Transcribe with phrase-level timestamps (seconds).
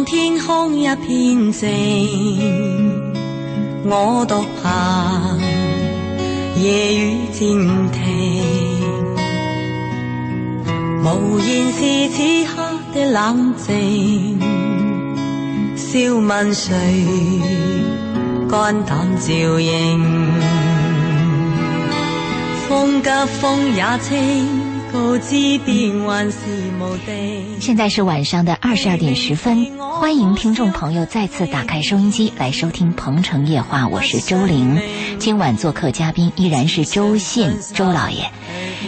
[0.00, 1.68] 望天空一片静，
[3.84, 5.38] 我独行，
[6.56, 7.48] 夜雨渐
[7.90, 8.42] 停，
[11.04, 14.40] 无言是此刻的冷静。
[15.76, 16.72] 笑问谁
[18.48, 20.02] 肝胆照应？
[22.66, 24.70] 风急风也清。
[27.60, 29.64] 现在是晚上的二十二点十分，
[30.00, 34.80] 欢迎听众朋友再次打开收音机来收听《鹏城夜话》，我是周玲。
[35.18, 38.30] 今晚做客嘉宾依然是周信周老爷。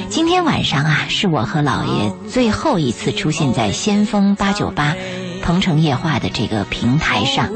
[0.09, 4.95] 今天晚上啊，是我和老爷最后一次出现在先锋八九八
[5.43, 7.51] 《鹏城夜话》的这个平台上。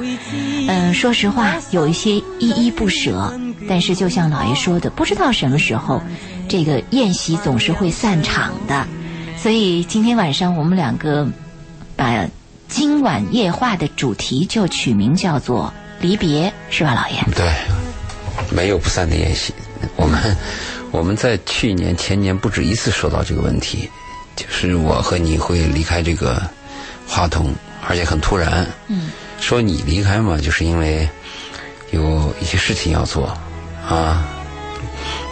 [0.69, 3.33] 嗯，说实话，有一些依依不舍。
[3.67, 6.03] 但是，就像老爷说的，不知道什么时候。
[6.47, 8.87] 这个宴席总是会散场的，
[9.39, 11.27] 所以今天晚上我们两个
[11.97, 12.27] 把
[12.69, 17.23] 今晚夜话的主题就取名叫做离别，是吧，老爷？
[17.35, 17.53] 对，
[18.51, 19.55] 没有不散的宴席。
[19.97, 20.37] 我们
[20.91, 23.89] 我们在去年、前年不止一次说到这个问题，
[24.35, 26.43] 就是我和你会离开这个
[27.07, 27.55] 话筒，
[27.87, 28.67] 而且很突然。
[28.89, 29.11] 嗯。
[29.41, 31.09] 说你离开嘛，就是因为
[31.93, 33.27] 有一些事情要做
[33.87, 34.27] 啊。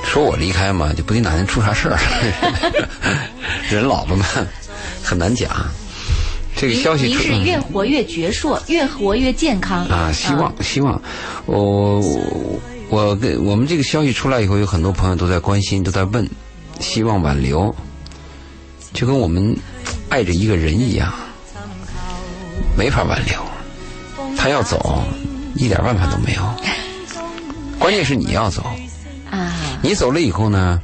[0.05, 1.99] 说我离开嘛，就不定哪天出啥事儿。
[3.69, 4.25] 人老了嘛，
[5.03, 5.51] 很难讲。
[6.57, 10.13] 这个消息您是越活越矍铄，越活越健康啊！
[10.13, 11.01] 希望希望，
[11.47, 12.01] 我
[12.89, 16.29] 我跟我们这个消息出来以后，有很多朋友都在关心，都在问，
[16.79, 17.75] 希望挽留，
[18.93, 19.57] 就跟我们
[20.09, 21.13] 爱着一个人一样，
[22.79, 23.35] 没法挽留。
[24.37, 25.03] 他要走，
[25.57, 26.43] 一点办法都没有。
[27.79, 28.65] 关键是你要走
[29.31, 29.53] 啊。
[29.83, 30.81] 你走了以后呢？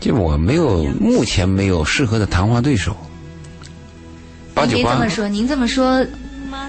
[0.00, 2.96] 就我没有，目前没有适合的谈话对手。
[4.58, 4.92] 八九八。
[4.92, 6.06] 您这么说，您这么说，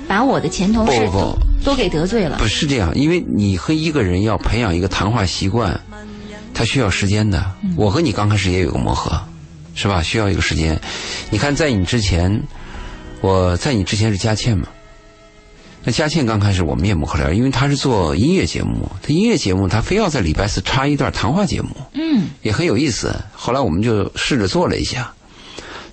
[0.07, 2.37] 把我的前同事都都给得罪了。
[2.37, 5.79] 不是这样，因为你和一个人要培养一个谈话习惯，
[6.53, 7.43] 他需要时间的。
[7.75, 9.19] 我和你刚开始也有个磨合，
[9.73, 10.01] 是吧？
[10.03, 10.79] 需要一个时间。
[11.29, 12.41] 你看，在你之前，
[13.21, 14.67] 我在你之前是佳倩嘛？
[15.81, 23.15] 那佳倩刚开始我们也磨合聊，因为她是做音乐节目，她音乐节目她非要在礼拜四插一段谈话节目，嗯，也很有意思。
[23.33, 25.13] 后来我们就试着做了一下，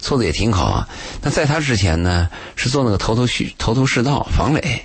[0.07, 0.89] 做的也挺好啊。
[1.21, 4.81] 那在他之前呢，是做那个头头是头头是道房磊，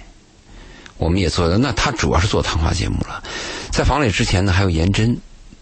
[0.98, 1.59] 我们也做的。
[1.59, 3.22] 那他主要是做谈话节目了。
[3.70, 5.16] 在房磊之前呢，还有颜真，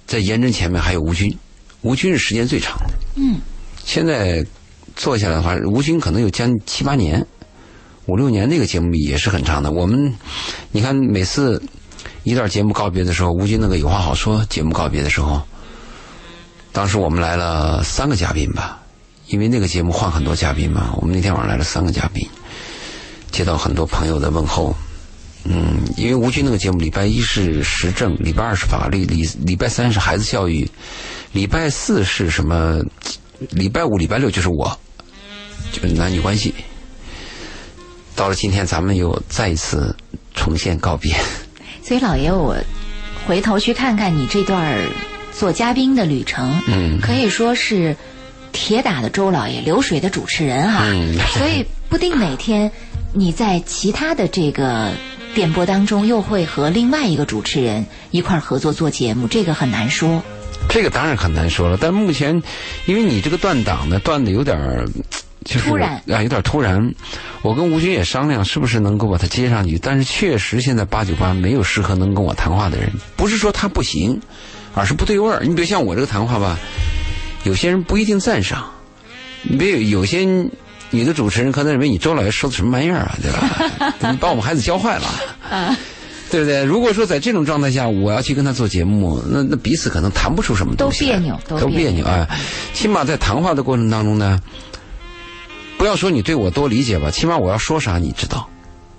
[0.07, 1.37] 在颜真前面还有吴军，
[1.81, 3.41] 吴军是时间最长的，嗯，
[3.83, 4.45] 现在
[4.95, 7.25] 做下来的话，吴军可能有将近七八年。
[8.05, 9.71] 五六年那个节目也是很长的。
[9.71, 10.11] 我们，
[10.71, 11.61] 你看每次
[12.23, 15.39] 一段节目告别的时候，吴军那个有话好说节目告别的时候，
[16.71, 18.79] 当时我们来了三个嘉宾吧，
[19.29, 20.93] 因为那个节目换很多嘉宾嘛。
[20.97, 22.27] 我们那天晚上来了三个嘉宾，
[23.31, 24.75] 接到很多朋友的问候。
[25.45, 30.69] 嗯，因为吴军那个节目礼拜一是时政，礼拜二是法律，礼礼拜三是孩子教育，
[31.31, 32.83] 礼拜四是什么？
[33.51, 34.77] 礼拜五、礼拜六就是我，
[35.71, 36.53] 就是男女关系。
[38.13, 39.95] 到了今天，咱们又再一次
[40.35, 41.15] 重现告别。
[41.81, 42.57] 所以，老爷，我
[43.25, 44.77] 回头去看看你这段
[45.31, 47.95] 做嘉宾的旅程，嗯，可以说是
[48.51, 50.83] 铁打的周老爷，流水的主持人哈。
[50.85, 52.71] 嗯，所以不定哪天
[53.13, 54.91] 你在其他的这个
[55.33, 60.21] 电波当中，又会和另外一个主持人一块合作做节目，这个很难说。
[60.67, 62.41] 这个当然很难说了，但目前
[62.85, 64.87] 因为你这个断档呢，断的有点儿。
[65.45, 66.93] 突然啊，有点突然。
[67.41, 69.79] 我跟吴军也商量，是不是能够把他接上去？
[69.79, 72.91] 但是确实现在八九八没有适合能跟我谈话的人。
[73.15, 74.19] 不是说他不行，
[74.75, 75.39] 而是不对味儿。
[75.43, 76.59] 你比如像我这个谈话吧，
[77.43, 78.69] 有些人不一定赞赏。
[79.43, 80.25] 你别有些
[80.91, 83.93] 女的主持人可能认为你周老爷说的什么玩意儿啊，对吧？
[84.11, 85.77] 你 把我们孩子教坏了，
[86.29, 86.63] 对不对？
[86.63, 91.05] 如果说在这种状态下，我要去跟他做节目，那那彼此可能谈不出什么东西。
[91.05, 92.27] 都别扭，都别扭啊！
[92.73, 94.39] 起码在谈话的过程当中呢。
[95.77, 98.49] 不要说你对我多理解吧，起码我要说啥你知道，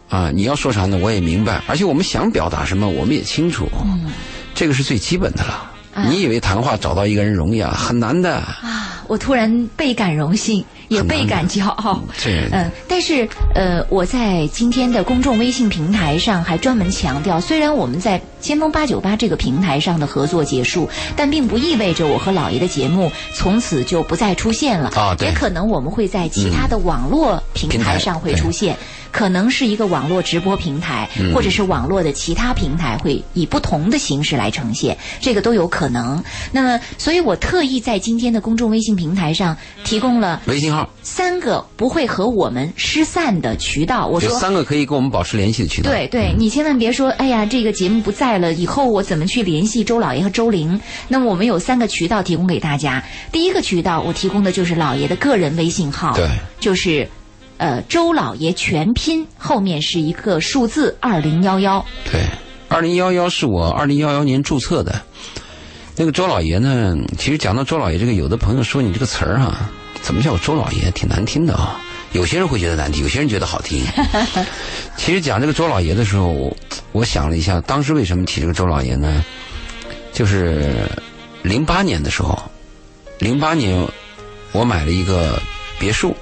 [0.09, 3.69] 啊，你要说啥呢我也明白，而且我们想表达什么我们也清楚，
[4.55, 5.71] 这个是最基本的了。
[6.08, 7.75] 你以为谈话找到一个人容易啊？
[7.76, 8.37] 很难的。
[8.37, 10.64] 啊，我突然倍感荣幸。
[10.91, 12.02] 也倍感骄傲。
[12.19, 12.49] 是。
[12.50, 24.88] 嗯，但是呃，我在今天的公众微信平台上还专门强调，虽然我们在先锋八九八这个平台上的合作结束，但并不意味着我和老爷的节目从此就不再出现了。
[24.97, 25.29] 啊，对。
[25.29, 28.76] 也可能我们会在其他的网络平台上会出现。
[29.12, 36.23] 可能是一个网络直播平台，嗯或者是网络的其他平台会以不同的形式来呈现，这个都有可能。
[36.53, 44.07] 那么，所以我特意在今天的公众微信平台上提供了微信号三个不会和我们失散的渠道。
[44.07, 44.31] 我说。
[44.39, 45.91] 三个可以跟我们保持联系的渠道。
[45.91, 50.81] 对对，你千万别说，哎呀，这个节目不在了，以后我怎么去联系周老爷和周玲？
[51.09, 53.03] 那么我们有三个渠道提供给大家。
[53.31, 56.29] 第一个渠道，我提供的就是老爷的个人微信号，对，
[56.59, 57.09] 就是
[57.61, 61.85] 呃周老爷全拼后面是一个数字二零幺幺。
[62.11, 62.25] 对，
[62.71, 64.99] 二零幺幺是我二零幺幺年注册的。
[65.95, 66.97] 那个周老爷呢？
[67.19, 69.71] 其实讲到周老爷这个，有的朋友说你这个词儿啊，
[70.01, 71.79] 怎么叫我周老爷，挺难听的啊。
[72.12, 73.85] 有些人会觉得难听，有些人觉得好听。
[74.97, 76.57] 其实讲这个周老爷的时候，我
[76.93, 79.23] 我想了一下，当时为什么提这个周老爷呢？
[80.15, 80.89] 就是
[81.43, 82.41] 零八年的时候，
[83.19, 83.87] 零八年
[84.53, 85.39] 我买了一个
[85.79, 86.17] 别墅，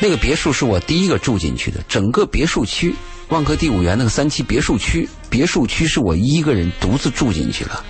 [0.00, 2.94] 那个别墅是我第一个住进去的，整个别墅区，
[3.28, 7.84] 万科第五园那个三期别墅区，别墅区是我一个人独自住进去了，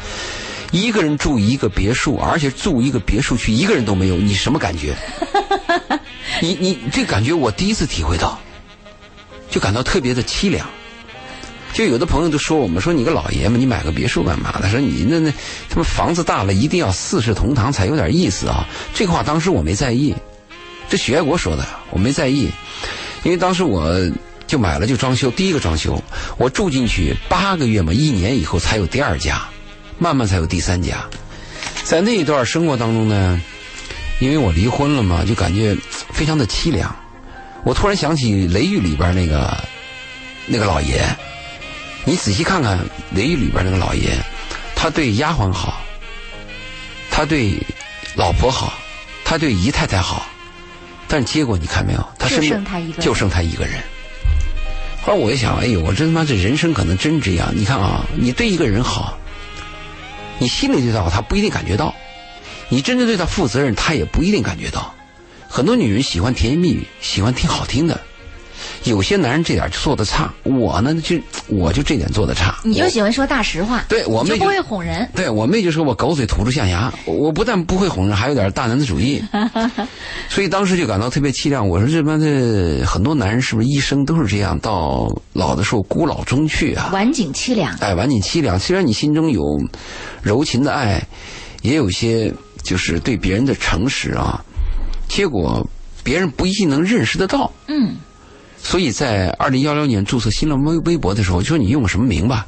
[0.72, 4.96] 一个人住一个别墅，而且住一个别墅区一个人都没有，你什么感觉？
[6.40, 8.38] 你你这感觉我第一次体会到，
[9.50, 10.66] 就感到特别的凄凉。
[11.74, 14.68] 就有的朋友都说我们说你个老爷们，你买个别墅干嘛他？
[14.68, 15.30] 说你那那
[15.68, 18.66] 他妈房子大了，一定要四世同堂才有点意思啊！
[18.94, 20.14] 这个话当时我没在意，
[20.88, 22.50] 这许爱国说的，我没在意，
[23.22, 23.92] 因为当时我
[24.46, 26.02] 就买了就装修，第一个装修，
[26.38, 29.46] 我住进去八个月嘛，一年以后才有第二家，
[29.98, 31.04] 慢慢才有第三家。
[31.84, 33.40] 在那一段生活当中呢，
[34.20, 35.76] 因为我离婚了嘛，就感觉
[36.10, 36.94] 非常的凄凉。
[37.64, 39.62] 我突然想起《雷狱》里边那个
[40.46, 41.04] 那个老爷，
[42.04, 42.78] 你仔细看看
[43.10, 44.16] 《雷狱》里边那个老爷，
[44.74, 45.82] 他对丫鬟好，
[47.10, 47.54] 他对
[48.14, 48.78] 老婆好，
[49.24, 50.26] 他对姨太太好，
[51.08, 53.74] 但结果你看没有，他身就边就剩他一个人。
[55.02, 57.50] 后来我一想，哎呦，我真他妈这人生可能真这样。
[57.56, 59.18] 你看啊，你对一个人好，
[60.38, 61.94] 你心里对他好，他不一定感觉到；
[62.68, 64.94] 你真正对他负责任，他也不一定感觉到。
[65.48, 67.98] 很多女人喜欢甜言蜜语，喜欢听好听的。
[68.84, 71.16] 有些男人这点就做的差，我呢就
[71.48, 72.56] 我就这点做的差。
[72.64, 75.08] 你就喜欢说大实话，对我妹就就不会哄人。
[75.14, 79.22] 对我妹就说我狗嘴吐出象牙，我我不但不会哄人，还有点大男子主义，
[80.28, 81.66] 所以当时就感到特别凄凉。
[81.66, 86.90] 我说这帮的很多男人是不是一生都是这样，到老的时候孤老终去啊？
[86.92, 88.58] 晚景凄凉，哎，晚景凄凉。
[88.58, 89.42] 虽然你心中有
[90.22, 91.02] 柔情的爱，
[91.62, 92.32] 也有些
[92.62, 94.42] 就是对别人的诚实啊，
[95.08, 95.66] 结果
[96.04, 97.50] 别人不一定能认识得到。
[97.66, 97.96] 嗯，
[98.68, 102.46] 所以在二零幺六年注册新浪微微博的时候，就说你用个什么名吧？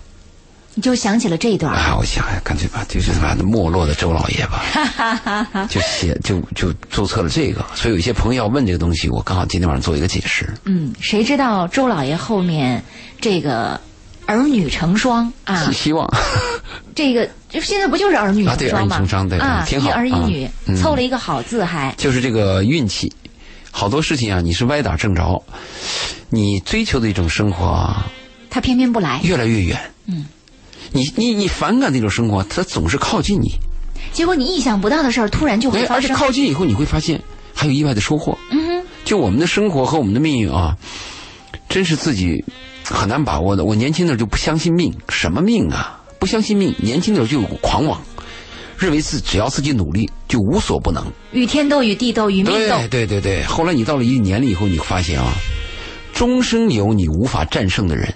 [0.74, 1.72] 你就想起了这一段。
[1.72, 7.64] 啊，我想哎，干脆吧，就是他妈的没落的周老爷吧， 就写就就注册了这个。
[7.74, 10.46] 所以有一些朋友要问这个东西，我刚好今天晚上做一个解释。
[10.66, 12.84] 嗯，谁知道周老爷后面
[13.18, 13.80] 这个
[14.26, 15.94] 儿女成双啊希？
[15.94, 16.06] 望
[16.94, 18.96] 这个就现在不就是儿女啊对成双吗？
[18.96, 21.92] 儿女成双对啊，挺好一儿一啊女，嗯凑了一个好字还。
[21.96, 23.12] 就是这个运气，
[23.70, 25.42] 好多事情啊，你是歪打正着，
[26.28, 28.10] 你追求的一种生活啊，
[28.50, 29.78] 他偏偏不来，越来越远。
[30.06, 30.26] 嗯，
[30.92, 33.52] 你你你反感那种生活，它总是靠近你，
[34.12, 36.16] 结果你意想不到的事儿突然就会哎，而且发生。
[36.16, 37.20] 靠近以后，你会发现
[37.54, 38.36] 还有意外的收获。
[38.50, 40.76] 嗯哼，就我们的生活和我们的命运啊，
[41.68, 42.44] 真是自己
[42.84, 43.64] 很难把握的。
[43.64, 46.00] 我年轻的时候就不相信命，什么命啊？
[46.18, 48.00] 不相信命，年轻的时候就有狂妄，
[48.76, 51.04] 认为自只要自己努力就无所不能。
[51.32, 52.78] 与天斗，与地斗，与命斗。
[52.78, 53.42] 对对对对。
[53.42, 55.34] 后来你到了一定年龄以后，你发现啊，
[56.14, 58.14] 终生有你无法战胜的人。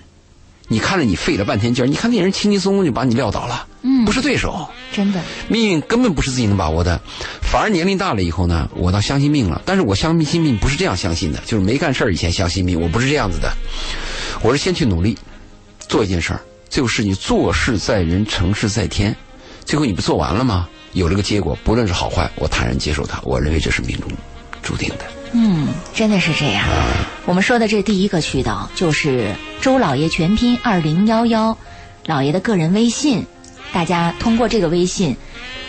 [0.68, 4.66] 你看着你费了半天劲儿，你看那人轻轻松松就把你撂倒了，嗯不是对手。
[4.92, 6.98] 真的，命运根本不是自己能把握的，
[7.42, 9.60] 反而年龄大了以后呢，我倒相信命了。
[9.66, 13.52] 但是我相信命不是这样相信的，就是没干事儿以前相信命，我不是这样子的。
[14.40, 15.18] 我是先去努力
[15.86, 16.40] 做一件事儿，
[16.70, 19.14] 最后是你做事在人，成事在天。
[19.66, 20.68] 最后你不做完了吗？
[20.94, 23.20] 有了个结果，不论是好坏，我坦然接受它。
[23.22, 24.08] 我认为这是命中
[24.62, 25.04] 注定的。
[25.32, 26.64] 嗯，真的是这样。
[27.26, 31.58] 我们说的这第一个渠道就是周老爷全拼二零幺幺，
[32.06, 33.24] 老爷的个人微信，
[33.72, 35.16] 大家通过这个微信。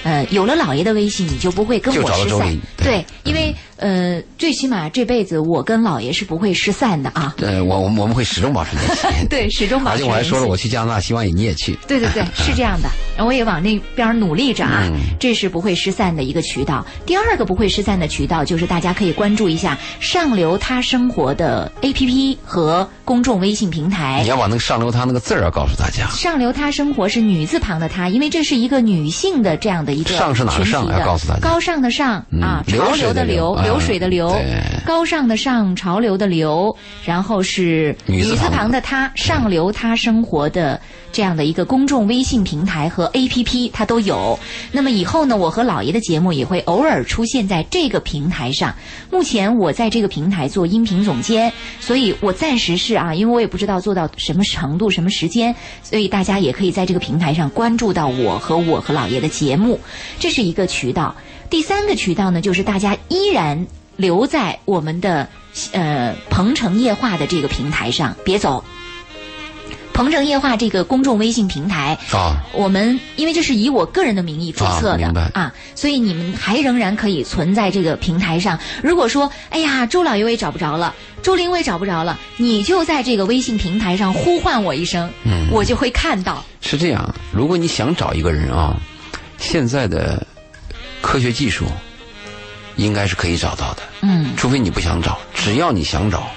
[0.04, 7.34] 呃，有了老爷的微信，你就不会跟我失散对，因为呃，最起码这辈子我跟姥爷是不会失散的啊。
[7.40, 9.28] 呃，我我们我们会始终保持联系。
[9.30, 10.04] 对，始终保持联系。
[10.04, 11.78] 而且我还说了，我去加拿大，希望你也去。
[11.88, 12.90] 对对对，是这样的，
[13.24, 16.86] 我也往那边努力着啊，嗯这是不会失散的一个渠道。
[17.06, 24.30] 第二个不会失散的渠道，就是大家可以关注一下上流他生活的 APP 和公众微信平台你。
[24.30, 26.08] 要把那个上流他那个字儿要告诉大家。
[26.10, 34.32] 上流他生活是女字旁的她，因为这是一个女性的的这样的一个上是哪个上要告诉大家高尚的尚嗯啊，潮流的流啊流，水的流，
[34.86, 40.80] 高尚的上，潮流的流，然后是女字旁旁的他，上流他生活的
[41.12, 44.38] 这样的一个公众微信平台和 APP，它都有。
[44.72, 48.76] 那么以后呢，我和老爷的节目也会偶尔出现在这个平台上。
[49.10, 59.80] 目前我在这个平台做音频总监，所以我暂时是啊，因为我也不知道做到什么程度、什么时间，所以大家也可以在这个平台上关注到我和我和老爷的节目，
[60.20, 61.16] 这是一个渠道。
[61.56, 65.30] 第三个渠道呢，就是大家依然留在我们的
[65.72, 68.62] 呃鹏城夜话的这个平台上，别走。
[69.94, 78.60] 鹏城夜话这个公众微信平台，啊，我们因为这是以我个人的名义注册的啊啊，所以你们还仍然可以存在这个平台上。
[78.84, 86.44] 如果说，哎呀，周老爷我也找不着了，周林我也找不着了，你就在这个微信平台上呼唤我一声，嗯我就会看到。
[86.60, 87.16] 是这样。
[87.32, 88.76] 如果你想找一个人啊，
[89.38, 90.28] 现在的
[91.06, 91.66] 科学技术
[92.78, 96.32] 应该是可以找到的，嗯，除非你不想找，只要你想找，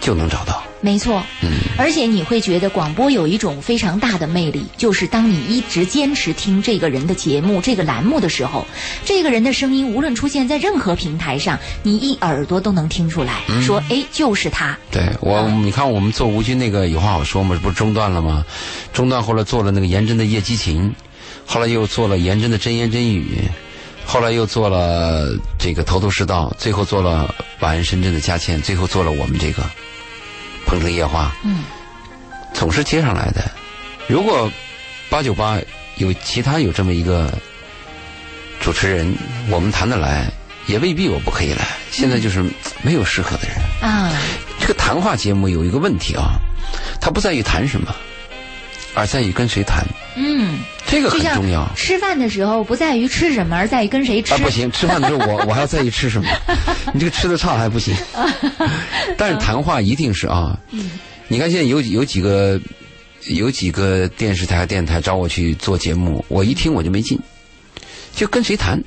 [0.00, 0.62] 就能找到。
[0.82, 8.66] 没错，嗯，而且你会觉得广播有一种非常大的魅力，就是当你一直坚持听这个人的节目、这个栏目的时候，
[9.04, 13.62] 这个人的声音无论出现在任何平台上，你一耳朵都能听出来，嗯。
[13.62, 14.76] 说哎，就是他。
[14.90, 15.64] 对我，嗯。
[15.64, 18.44] 你看我们做吴军那个有话好说嘛，不是中断了吗？
[18.92, 20.94] 中断后来做了那个颜真的夜激情，
[21.44, 23.36] 后来又做了颜真的真言真语，
[24.10, 29.62] 后来又做了这个头头是道，最后做了晚安深圳的佳倩，最后做了我们这个
[30.66, 31.62] 鹏城夜话，嗯，
[32.52, 33.48] 总是接上来的。
[34.08, 34.50] 如果
[35.08, 35.60] 八九八
[35.94, 37.32] 有其他有这么一个
[38.60, 39.16] 主持人，
[39.48, 40.28] 我们谈得来，
[40.66, 41.64] 也未必我不可以来。
[41.92, 42.44] 现在就是
[42.82, 43.56] 没有适合的人。
[43.80, 44.10] 啊，
[44.58, 46.34] 这个谈话节目有一个问题啊，
[47.00, 47.94] 它不在于谈什么，
[48.94, 49.84] 而在于跟谁谈，
[50.16, 51.68] 嗯，这个很重要。
[51.76, 54.34] 吃饭的时候不在于吃什么，而在于跟谁吃。
[54.34, 56.28] 啊，不行，吃饭的时候我 我还要在意吃什么，
[56.92, 57.94] 你这个吃的差还不行。
[59.16, 60.58] 但是谈话一定是啊，
[61.28, 62.60] 你看现在有有几个
[63.28, 67.18] 有几个电视台、电台找我去做节目，我一听我就没劲，
[68.14, 68.82] 就跟谁谈。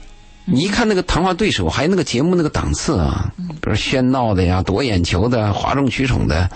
[0.46, 3.32] 你一看那个谈话对手，还有那个节目那个档次啊，
[3.62, 6.50] 比如喧闹的呀、夺眼球的、哗众取宠的，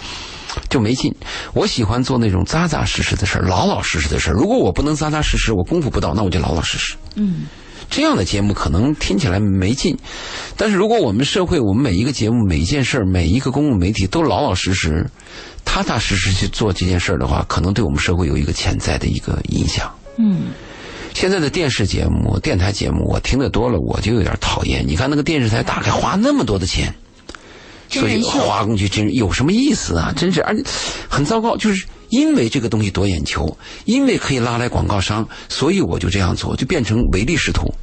[0.70, 1.14] 就没劲。
[1.54, 4.34] 我喜欢做那种扎扎实实的事儿，老老实实的事儿。
[4.34, 6.96] 如果我不能扎扎实实，我功夫不到，那我就老老实实。
[7.16, 7.46] 嗯，
[7.90, 9.98] 这样的节目可能听起来没劲，
[10.56, 15.10] 但是如果我们社会，我们每一个节目、每一件事儿、每一个公共媒体都老老实实、
[15.66, 19.90] 踏踏实实去做这件事儿的话，可能对我们社会有一个潜在的一个影响。
[20.18, 20.48] 嗯，
[21.14, 24.86] 现在的电视节目、电台节目，我听得多了，我就有点讨厌。
[24.86, 26.94] 你看那个电视台打开花那么多的钱，
[27.89, 30.13] 所以花过去真有什么意思啊？
[30.15, 30.63] 真是，而且
[31.10, 37.74] 很糟糕，就是因为这个东西夺眼球，因为可以拉来广告商，所以我就这样做，就变成唯利是图。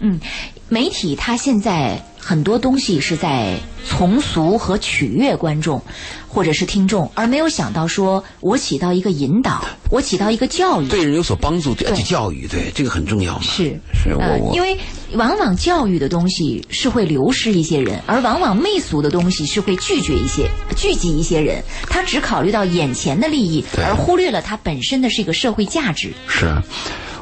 [0.00, 0.20] 嗯，
[0.68, 5.80] 媒体它现在很多东西是在从俗和取悦观众
[6.28, 10.88] 或者是听众，而没有想到说我起到一个引导，我起到一个教育。
[10.88, 13.42] 对人有所帮助，对教育，对这个很重要嘛。
[13.42, 14.76] 是是我呃，我因为
[15.12, 21.62] 往往教育的东西是会流失一些人，而往往媚俗的东西是会拒绝一些、聚集一些人。
[21.88, 26.12] 他只考虑到眼前的利益，对而忽略了它本身的是一个社会价值。
[26.28, 26.54] 是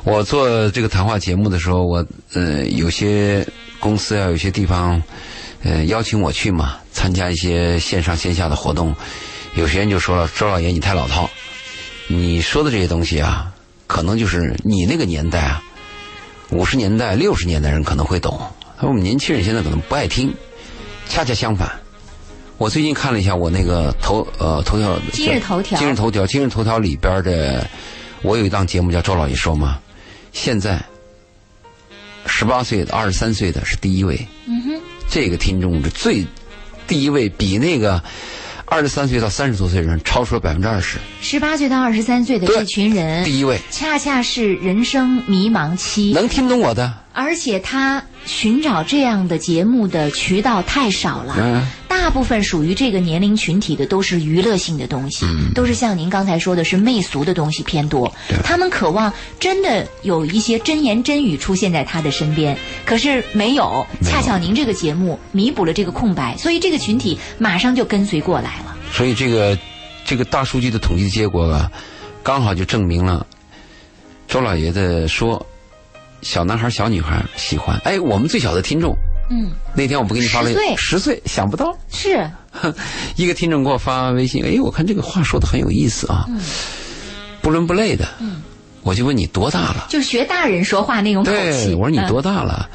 [0.05, 3.47] 我做这个谈话节目的时候，我呃有些
[3.81, 5.03] 公司啊，有些地方
[5.63, 8.95] 呃邀请我去嘛，参加一些线上线下的活动。
[9.55, 11.31] 有些人就说了：“周老爷，你太老套，
[12.07, 13.51] 你说的这些东西啊，
[13.87, 15.63] 可能就是你那个年代啊，
[16.51, 18.39] 五十年代、六十年代人可能会懂，
[18.79, 20.35] 而我们年轻人现在可能不爱听。
[21.09, 21.71] 恰恰相反，
[22.59, 25.79] 我最近看了一下我那个头呃头条今日头条。
[25.79, 27.67] 今日头条今日头条里边的，
[28.23, 29.79] 我有一档节目叫《周老爷说》嘛，
[30.35, 30.79] 现在
[32.27, 36.27] 十八岁的、二十三岁的是第一位，嗯哼，这个听众是最
[36.87, 38.03] 第一位，比那个
[38.67, 51.37] 二十三岁到三十多岁人超出了百分之二十，十八岁到二十三岁的对这群人，第一位，恰恰是人生迷茫期，能听懂我的，而且他寻找这样的节目的渠道太少了。
[51.39, 51.67] 嗯。
[51.89, 58.13] 大部分属于这个年龄群体的都是娱乐性的东西，都是像您刚才说的是媚俗的东西偏多。
[58.43, 63.55] 他们渴望真的有一些真言真语出现在他的身边，可是没有。
[63.55, 68.77] 没有恰巧您这个节目弥补了这个空白，所以这个群体马上就跟随过来了。
[68.93, 69.57] 所以这个
[70.05, 71.71] 这个大数据的统计结果啊，
[72.21, 73.25] 刚好就证明了
[74.27, 75.47] 周老爷子说，
[76.25, 77.79] 小男孩、小女孩喜欢。
[77.85, 78.97] 哎，我们最小的听众，
[79.31, 82.29] 嗯，那天我不给你发了10岁十岁，想不到是，
[83.15, 86.27] 一个听众给我发微信，哎，我看这个话说的很有意思啊，
[87.41, 88.09] 不伦不类的。
[88.21, 88.43] 嗯
[88.83, 89.87] 我就问你多大了？
[89.89, 91.69] 就学大人说话那种口气。
[91.69, 92.69] 对，我说你嗯多大了？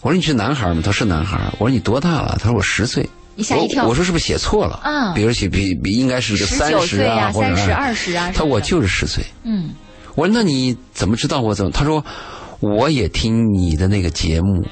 [0.00, 0.80] 我说你是男孩吗？
[0.82, 1.38] 他说是男孩。
[1.58, 2.38] 我说你多大了？
[2.40, 3.06] 他说我十岁。
[3.34, 4.80] 你吓一跳我我说是不是写错了？
[4.82, 8.30] 啊比如写比比应该是个三十啊，或者三十、二十啊。
[8.32, 9.22] 他说我就是十岁。
[9.42, 9.74] 嗯，
[10.14, 11.70] 我说那你怎么知道我怎么？
[11.70, 12.02] 他说
[12.60, 14.62] 我也听你的那个节目，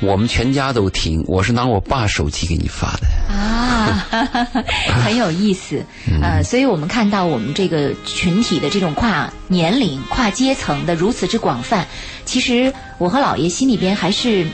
[0.00, 1.22] 我们全家都听。
[1.26, 3.34] 我是拿我爸手机给你发的。
[3.34, 4.06] 啊，
[5.02, 5.82] 很有意思。
[6.06, 11.86] 嗯呃，所以我们看到我们这个群体的这种跨年龄、跨阶层的如此之广泛，
[12.24, 14.46] 其实我和姥爷心里边还是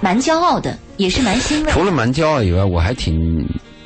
[0.00, 1.72] 蛮骄傲的，也是蛮欣慰。
[1.72, 3.14] 除了蛮骄傲以外，我还挺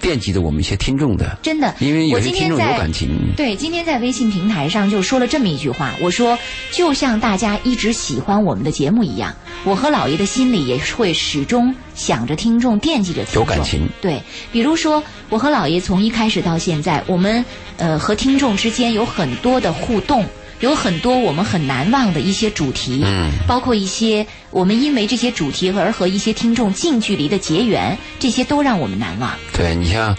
[0.02, 3.08] 惦记着我们一些听众的，真的，因为有我些听众有今天在感情。
[3.36, 6.36] 对，今天在微信平台上就说了这么一句话，我说
[6.72, 9.32] 就像大家一直喜欢我们的节目一样，
[9.64, 13.42] 我和老爷的心里也会始终想着听众，惦记着听众。
[13.42, 17.44] 有感情对，比如说我和老爷从一开始到现在，我们
[17.76, 20.26] 呃和听众之间有很多的互动。
[20.60, 29.32] 有很多我们很难忘的一些主题，嗯，包括一些我们因为这些主题而和一些听众近距离的结缘，这些都让我们难忘。
[29.54, 30.14] 对你像，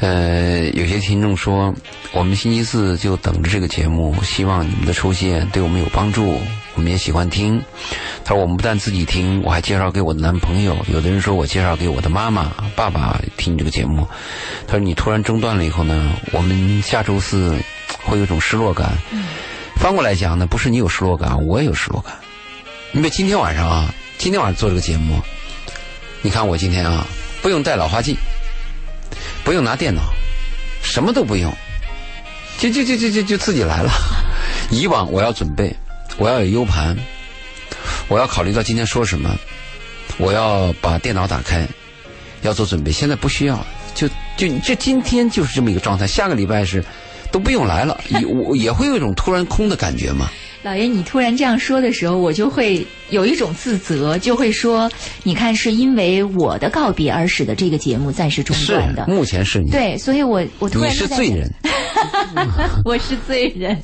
[0.00, 1.72] 呃，有些听众说，
[2.12, 6.40] 我们星期四就等着这个节目，希望你们的出现对我们有帮助，
[6.74, 7.62] 我们也喜欢听。
[8.24, 10.74] 他说我们不但自己听，我还介绍给我的男朋友。
[10.90, 14.08] 有的人说我介绍给我的妈妈、爸爸听这个节目。
[14.66, 17.54] 他说你突然中断了以后呢，我们下周四
[18.04, 18.92] 会有一种失落感。
[19.12, 19.24] 嗯
[19.76, 22.14] 翻过来讲呢，不是你有失落感，我也有失落感。
[22.92, 25.20] 因为今天晚上啊，今天晚上做这个节目，
[26.22, 27.06] 你看我今天啊，
[27.40, 28.16] 不用带老花镜。
[29.42, 30.02] 不用拿电脑，
[30.82, 31.52] 什么都不用，
[32.58, 33.90] 就就就就就就自己来了。
[34.70, 35.74] 以往我要准备，
[36.18, 36.96] 我要有 U 盘，
[38.06, 39.34] 我要考虑到今天说什么，
[40.18, 41.66] 我要把电脑打开，
[42.42, 42.92] 要做准备。
[42.92, 44.06] 现在不需要，就
[44.36, 46.06] 就就今天就是这么一个状态。
[46.06, 46.84] 下个礼拜是
[47.32, 50.30] 都不用来了，也我也会有一种突然空的感觉嘛。
[50.62, 54.90] 老爷，你突然这样说的时候，我就会有一种自责，就会说，
[55.22, 59.06] 你看，是因为我的告别而使得这个节目暂时中断的。
[59.06, 61.50] 目前是你，对，所以我我突你然就在想， 是罪人。
[62.84, 63.76] 我是罪人。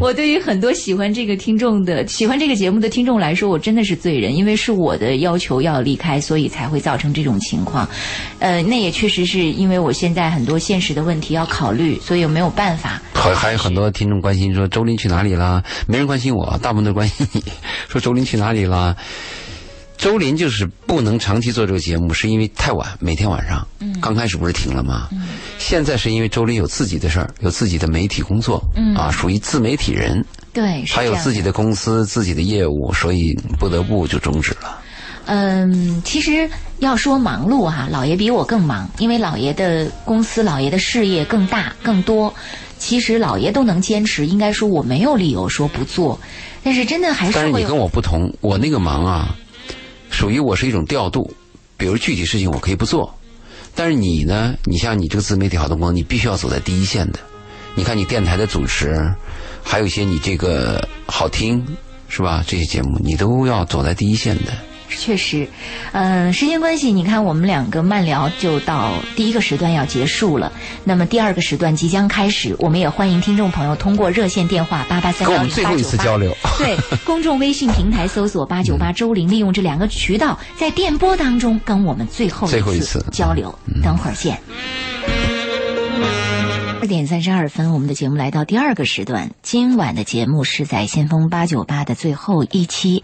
[0.00, 7.88] 我对于很多喜欢这个听众的、喜欢这个节目的听众来说，我真的是罪人，因为是我的要求要离开，所以才会造成这种情况。
[8.38, 13.00] 呃，那也确实是因为我现在很多现实的问题要考虑，所以我没有办法。
[13.12, 15.62] 还还有很多听众关心说周林去哪里了？
[15.86, 17.42] 没人关心我，大部分都关心你，
[17.88, 18.96] 说周林去哪里啦？
[19.96, 23.66] 周林就是不能长期做这个节目，是因为太晚，每天晚上。
[23.80, 23.96] 嗯。
[24.00, 25.08] 刚开始不是停了吗？
[25.12, 25.22] 嗯。
[25.58, 28.62] 现在是因为周林有自己的事儿，有自己的媒体工作。
[28.76, 28.94] 嗯。
[28.94, 34.80] 啊，属于自媒体人，对，是还有自己的公司、自己的业务，所以不得不就终止了。
[35.26, 42.34] 嗯，其实要说忙碌哈、老爷比我更忙，因为老爷的公司、老爷的事业更大更多。
[42.84, 46.20] 其实老爷都能坚持，应该说我没有理由说不做。
[46.62, 49.34] 但是真的还是但是你跟我不同，我那个忙啊，
[50.10, 51.34] 属于我是一种调度，
[51.78, 53.18] 比如具体事情我可以不做，
[53.74, 57.18] 但是你呢，你像你这个自媒体好多工，你必须要走在第一线的。
[57.74, 59.10] 你看你电台的主持，
[59.62, 61.66] 还有一些你这个好听
[62.10, 62.44] 是吧？
[62.46, 64.52] 这些节目你都要走在第一线的。
[64.98, 65.48] 确实，
[65.92, 70.52] 嗯、时间关系，你看我们两个慢聊就到第一个时段要结束了，
[70.84, 76.04] 那么第二个时段即将开始，我们也欢迎听众朋友通过热线电话八八三跟幺零八我们最后一次九八。
[76.04, 83.54] 交流，对， 公众微信平台搜索八九八周玲，利用这两个渠道，在电波当中跟我们最后最后一次交流。
[83.82, 84.40] 等会儿见。
[86.84, 89.30] 二点三十二分，我们的节目来到第二个时段。
[89.40, 93.02] 今晚的节目是在先锋八九八的最后一期，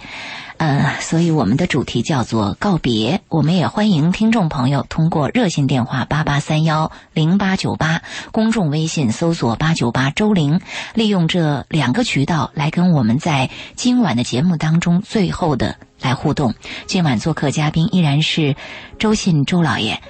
[0.59, 3.23] 呃，所以我们的主题叫做告别。
[3.31, 10.61] 我们也欢迎听众朋友通过热线电话八八三幺零八九八，公众微信搜索八九八周玲，
[10.93, 16.53] 利用这两个渠道来跟我们在今晚的节目当中最后的来互动。
[16.85, 18.57] 今晚做客嘉宾依然是
[18.99, 20.03] 周信周老爷。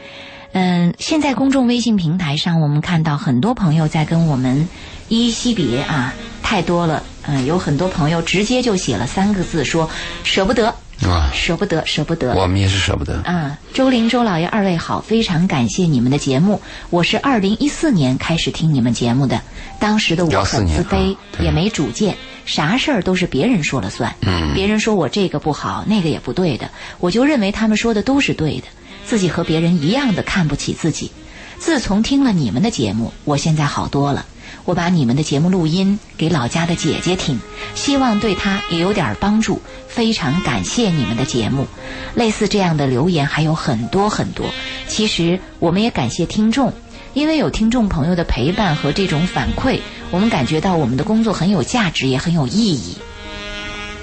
[0.53, 4.69] 嗯，现在公众微信平台上，我们看到很多朋友在跟我们
[5.09, 7.03] 依依惜别啊，太多了。
[7.27, 9.89] 嗯，有很多朋友直接就写了三个字，说
[10.25, 12.35] 舍不得，啊，舍不得，舍不得。
[12.35, 13.21] 我们也是舍不得。
[13.23, 16.61] 啊，周玲、周老爷二位好，非常感谢你们的节目。
[16.89, 19.41] 我是二零一四年开始听你们节目的，
[19.79, 24.13] 当时的我很自卑啊，也没主见，啥事儿都是别人说了算。
[24.23, 28.65] 嗯别人说我这个不好，那个也不对的，我就认为他们说的都是对的，
[29.11, 31.11] 自己和别人一样的看不起自己。
[31.59, 34.25] 自从听了你们的节目，我现在好多了。
[34.65, 37.41] 我把你们的节目录音给老家的姐姐听，
[37.75, 39.63] 希望对她也有点帮助。
[39.89, 41.67] 非常感谢你们的节目，
[42.15, 44.47] 类似这样的留言还有很多很多。
[44.87, 46.73] 其实我们也感谢听众，
[47.13, 49.81] 因为有听众朋友的陪伴和这种反馈，
[50.13, 52.97] 我们感觉到我们的工作很有价值，也很有意义。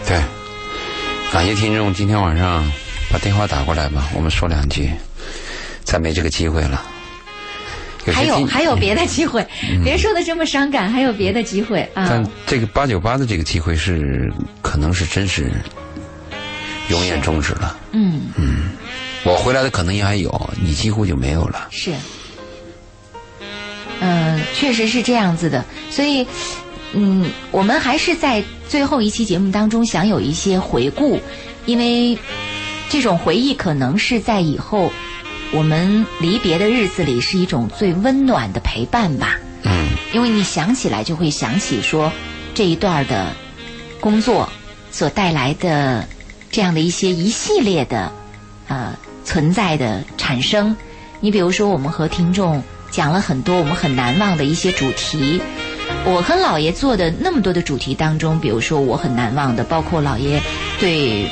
[0.05, 0.21] 对，
[1.31, 2.69] 感谢听众今天晚上
[3.11, 4.89] 把电话打过来吧，我们说两句，
[5.83, 6.83] 再没这个机会了。
[8.13, 9.45] 还有还有别的机会，
[9.83, 12.07] 别说的这么伤感，还有别的机会啊！
[12.09, 15.51] 但这个八九八的这个机会是，可能是真是
[16.89, 17.77] 永远终止了。
[17.91, 18.69] 嗯嗯，
[19.25, 21.67] 我回来的可能也还有，你几乎就没有了。
[21.69, 21.93] 是，
[23.99, 25.65] 嗯，确实是这样子的。
[25.89, 26.25] 所以，
[26.93, 31.19] 嗯，我们还是在最后一期节目当中想有一些回顾，
[31.65, 32.17] 因为
[32.89, 34.91] 这种回忆可能是在以后。
[35.53, 39.37] 我们离别的日子里是一种最温暖的陪伴吧。
[39.63, 42.11] 嗯，因为你想起来就会想起说
[42.53, 43.33] 这一段的
[44.01, 44.49] 工作
[44.91, 46.05] 所带来的
[46.51, 48.11] 这样的一些一系列的
[48.67, 50.75] 呃存在的产生。
[51.21, 55.41] 你比如说，我们和听众讲了很多我们很难忘的一些主题。
[56.03, 60.41] 我和姥爷做的那么多的主题当中，比如说我很难忘的，包括姥爷
[60.77, 61.31] 对。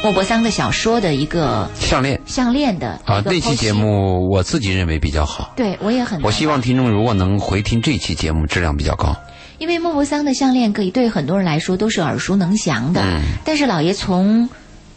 [0.00, 5.52] 莫泊桑的小说的一个项链，项链的啊，那期节目我自己认为比较好。
[5.56, 6.22] 对我也很。
[6.22, 9.14] 我希望听众如果能回听这期节目，质量比较高。
[9.58, 13.02] 因为莫泊桑的项链可以对很多人来说都是耳熟能详的，
[13.44, 14.48] 但是老爷从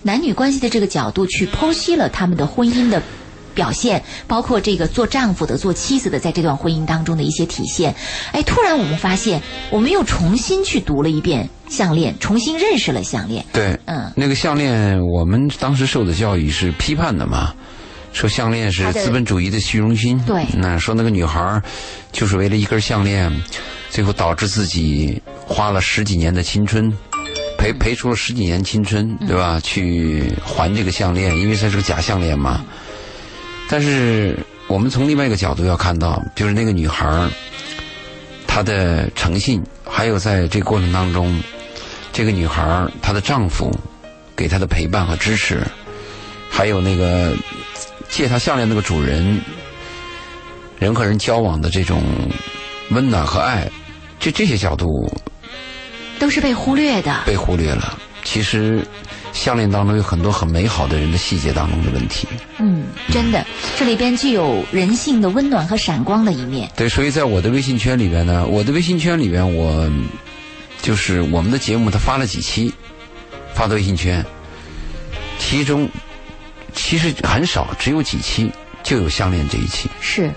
[0.04, 3.02] 男女关系的这个角度去剖析了他们的婚姻的。
[3.54, 7.96] 表现包括这个做丈夫的、做妻子的，在这段婚姻当中的一些体现。
[8.32, 13.46] 哎，突然我们发现，我们又重新去读了一遍项链，重新认识了项链。
[13.54, 17.54] 对，嗯，那个项链，我们当时受的教育是批判的嘛，
[18.14, 20.18] 说项链是资本主义的虚荣心。
[20.26, 21.62] 对，那说那个女孩
[22.12, 23.32] 就是为了一根项链，
[23.90, 26.92] 最后导致自己花了十几年的青春，
[27.58, 29.60] 赔赔出了十几年青春，对吧？
[29.62, 32.64] 去还这个项链，因为它是个假项链嘛。
[33.72, 37.32] 但是我们从另外一个角度要看到，就是那个女孩儿，
[38.46, 41.42] 她的诚信，还有在这个过程当中，
[42.12, 43.72] 这个女孩儿她的丈夫
[44.36, 45.66] 给她的陪伴和支持，
[46.50, 47.34] 还有那个
[48.10, 49.40] 借她项链那个主人，
[50.78, 52.04] 人和人交往的这种
[52.90, 53.72] 温暖和爱，
[54.20, 55.10] 就这些角度
[56.20, 57.98] 都是被忽略的，被忽略了。
[58.26, 58.86] 其实。
[59.34, 62.28] 项链当中有很多很美好的人的细节当中的问题。
[62.60, 63.46] 嗯，真的，
[63.78, 66.70] 这里边具有人性的温暖和闪光的一面。
[66.76, 69.90] 对，所以在我的微信圈里边呢，我的微信圈里边，我
[70.82, 72.74] 就是我们的节目，他发了几期，
[73.54, 74.24] 发到微信圈，
[75.40, 75.90] 其中
[76.74, 78.52] 其实很少，只有几期
[78.84, 79.90] 就有项链这一期。
[80.00, 80.32] 是，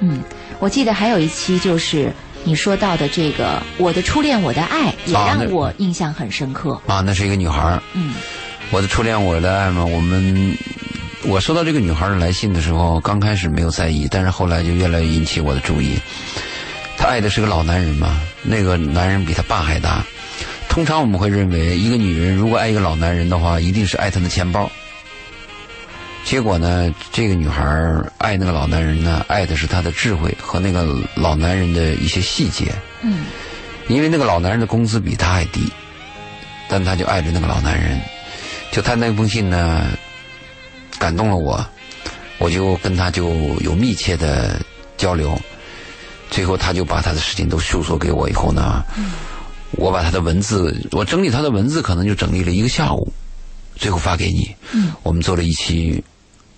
[0.00, 0.22] 嗯，
[0.58, 2.12] 我记得还有一期就是。
[2.44, 6.80] 你说到的这个，我的初恋，我的爱，也让我印象很深刻。
[6.86, 8.14] 啊，那是一个女孩嗯，
[8.70, 9.84] 我的初恋，我的爱嘛。
[9.84, 10.56] 我们，
[11.24, 15.98] 我收到这个女孩的来信的时候，刚开始没有在意，但是后来就越来越引起我的注意。
[16.96, 20.02] 她爱的是个老男人嘛，那个男人比她爸还大。
[20.68, 24.70] 通常我们会认为，一个女人如果爱一个老男人的话，一定是爱他的钱包。
[26.24, 27.64] 结果呢，这个女孩
[28.18, 32.74] 爱那个老男人呢，爱的是他的智慧和那个老男人的一些细节。
[33.02, 33.24] 嗯，
[33.88, 35.72] 因为那个老男人的工资比他还低，
[36.68, 37.98] 但他就爱着那个老男人。
[38.70, 39.86] 就他那封信呢，
[40.98, 41.66] 感动了我，
[42.36, 44.60] 我就跟他就有密切的
[44.98, 45.40] 交流。
[46.30, 48.84] 最后，他就把他的事情都诉说给我以后呢，
[49.70, 53.10] 我把他的文字，我整理他的文字，可能就整理了一个下午，
[53.78, 54.54] 最后发给你。
[54.72, 56.04] 嗯，我们做了一期。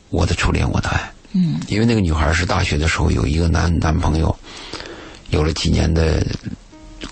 [0.08, 1.08] 我的初恋，我的爱。
[1.34, 4.36] 嗯，因为那个女孩是大学的时候有一个男男朋友，
[5.28, 6.26] 有了几年的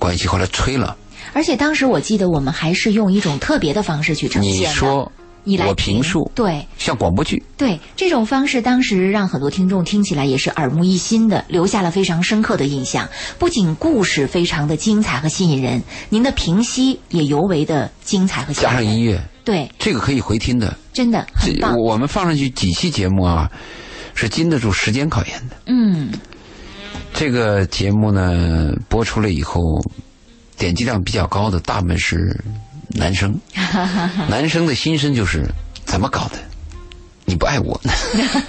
[0.01, 0.97] 关系，后来吹了。
[1.33, 5.12] 而且当时我记得我们还是用一种特别的方式去呈现你说，
[5.44, 7.40] 你来我评述，对，像广播剧。
[7.57, 13.09] 对，这种方式当时让很多听众听起来也是耳目一新的，留下了非常深刻的印象。
[13.38, 18.73] 不仅故事非常的精彩和吸引人，您的评析也尤为的精彩和吸引人。
[18.73, 19.23] 加上音乐。
[19.49, 21.75] 对，这个可以回听的，真的很棒。
[21.75, 23.51] 我们放上去几期节目啊，
[24.15, 25.57] 是经得住时间考验的。
[25.65, 26.11] 嗯，
[27.15, 29.83] 这个节目呢播出了以后，
[30.59, 32.39] 点击量比较高的大部分是
[32.91, 33.35] 男生，
[34.29, 35.47] 男生的心声就是
[35.87, 36.37] 怎么搞的？
[37.25, 37.91] 你不爱我呢？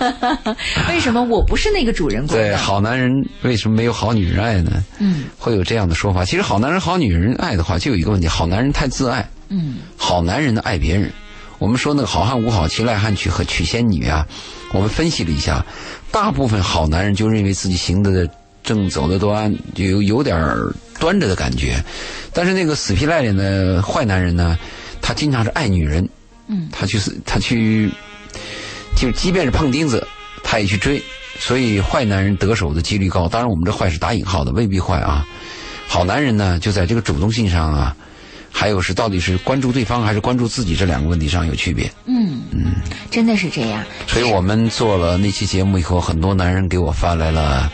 [0.90, 2.36] 为什么我不是那个主人公？
[2.36, 3.10] 对，好男人
[3.44, 4.84] 为什么没有好女人爱呢？
[5.00, 6.26] 嗯，会有这样的说法。
[6.26, 9.26] 其实好男人、好女人爱的话，就有一个问题：好男人太自爱。
[9.50, 11.12] 嗯，好男人呢爱别人，
[11.58, 14.26] 我们说那个好汉无好妻赖汉娶和娶仙女啊，
[14.72, 15.66] 我们分析了一下，
[16.12, 18.30] 大部分好男人就认为自己行得
[18.64, 20.38] 正走得端，就有有点
[21.00, 21.84] 端着的感觉，
[22.34, 24.58] 但是那个死皮赖脸的坏男人呢，
[25.02, 26.08] 他经常是爱女人，
[26.48, 27.90] 嗯，他去他去，
[28.96, 30.06] 就即便是碰钉子，
[30.44, 31.02] 他也去追，
[31.40, 33.28] 所以坏男人得手的几率高。
[33.28, 35.26] 当然，我们这坏是打引号的，未必坏啊。
[35.88, 37.96] 好男人呢，就在这个主动性上啊，
[38.52, 41.92] 还有是到底是关注对方还是关注自己这两个问题上有区别。
[42.06, 42.74] 嗯嗯，
[43.10, 43.84] 真的是这样。
[44.08, 47.72] 所以我们做了那期节目以后，很多男人给我发来了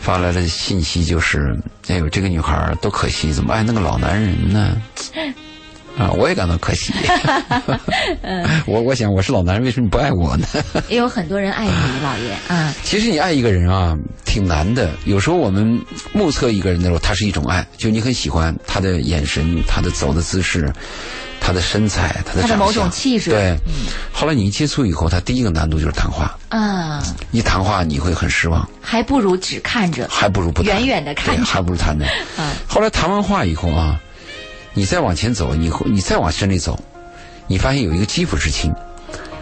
[0.00, 1.58] 发来了信息，就是
[1.88, 4.80] 哎呦，这个女孩儿多可惜，怎么爱那个老男人呢？
[5.96, 6.92] 啊，我也感到可惜。
[8.66, 10.46] 我我想，我是老男人，为什么你不爱我呢？
[10.88, 11.70] 也有很多人爱你，
[12.02, 12.74] 老爷啊。
[12.82, 14.90] 其实你爱一个人啊，挺难的。
[15.04, 15.80] 有时候我们
[16.12, 20.72] 目测一个人的时候，他是一种爱，就你很喜欢他的眼神、他的走的姿势、
[21.40, 23.30] 他的身材、他的他的某种气质。
[23.30, 23.56] 对，
[24.12, 26.36] 后来你一接触以后，他第一个难度就是谈话。
[26.48, 32.04] 啊，一谈话你会很失望，还不如只看着，还不如不谈远远的看着对还不如谈着。
[32.36, 34.00] 啊 后来谈完话以后啊，
[34.74, 36.78] 你再往前走，你会你再往深里走，
[37.46, 38.72] 你发现有一个肌肤之亲。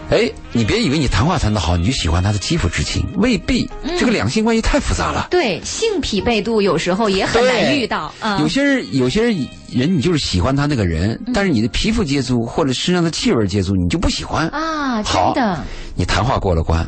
[0.09, 3.67] 哎，你别以为你谈话谈得好，你就喜欢他的肌肤之亲，未必。
[3.83, 5.27] 嗯这个两性关系太复杂了。
[5.31, 8.39] 对性匹配度有时候也很难遇到嗯。
[8.39, 14.47] 有些人，有些人人你就是喜欢他那个人，嗯但是你的皮肤接触或者身上的气味接触，你就不喜欢。
[14.49, 15.63] 啊，真好的，
[15.95, 16.87] 你谈话过了关，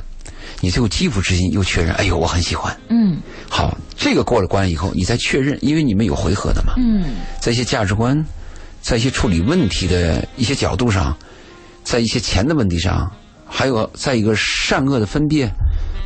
[0.60, 2.76] 你最后肌肤之亲又确认，哎呦，我很喜欢。
[2.90, 3.18] 嗯
[3.50, 7.06] 好，这个过了关以后，你再确认，因为你们有回合的嘛，嗯
[7.40, 8.24] 在一些价值观，
[8.86, 11.18] 在一些处理问题的一些角度上，
[11.84, 13.12] 在一些钱的问题上，
[13.44, 15.50] 还有在一个善恶的分辨、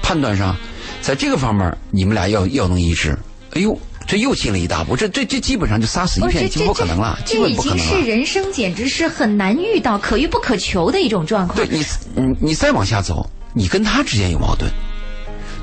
[0.01, 0.55] 判断上，
[1.01, 3.19] 在这个方面，你们俩要要能一致。
[3.51, 8.07] 哎呦，这又进了一大步，这这这基本上就杀死一哦，片，已经不可能了，这基本这已经是不可能了。
[8.07, 11.67] 人生简直是很难遇到、可遇不可求的一种状况对。
[11.67, 11.83] 你，
[12.15, 14.71] 你你再往下走，你跟他之间有矛盾，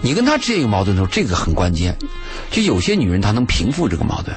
[0.03, 1.97] 你跟他之间有矛盾的时候，这个很关键。
[2.51, 4.37] 就有些女人她能平复这个矛盾，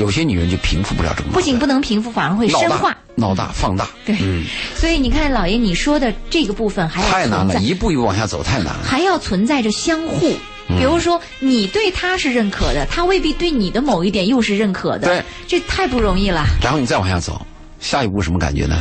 [0.00, 1.34] 有些女人就平复不了这个矛盾。
[1.34, 8.80] 不仅不能平复，反而会深化。、闹大、放大，对，嗯，所以你看，老爷你说的这个部分还要太难了，一步一步往下走太难了。
[8.84, 10.30] 还要存在着相互。
[10.30, 15.08] 嗯比如说，你对他是认可的，他未必对你的某一点又是认可的。
[15.08, 16.44] 对，这太不容易了。
[16.62, 17.44] 然后你再往下走，
[17.80, 18.80] 下一步什么感觉呢？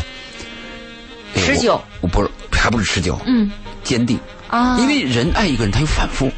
[1.33, 3.51] 哎持久我，我不是，还不是持久，嗯
[3.83, 4.19] 坚定。
[4.47, 6.31] 啊，因为人爱一个人，他有反复。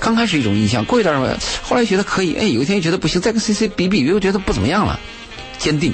[0.00, 4.98] 刚开始一种印象，过一段时间后来觉得可以，哎，有一天又觉得不行，再跟 C C 比比，又觉得不怎么样了。
[5.58, 5.92] 坚定，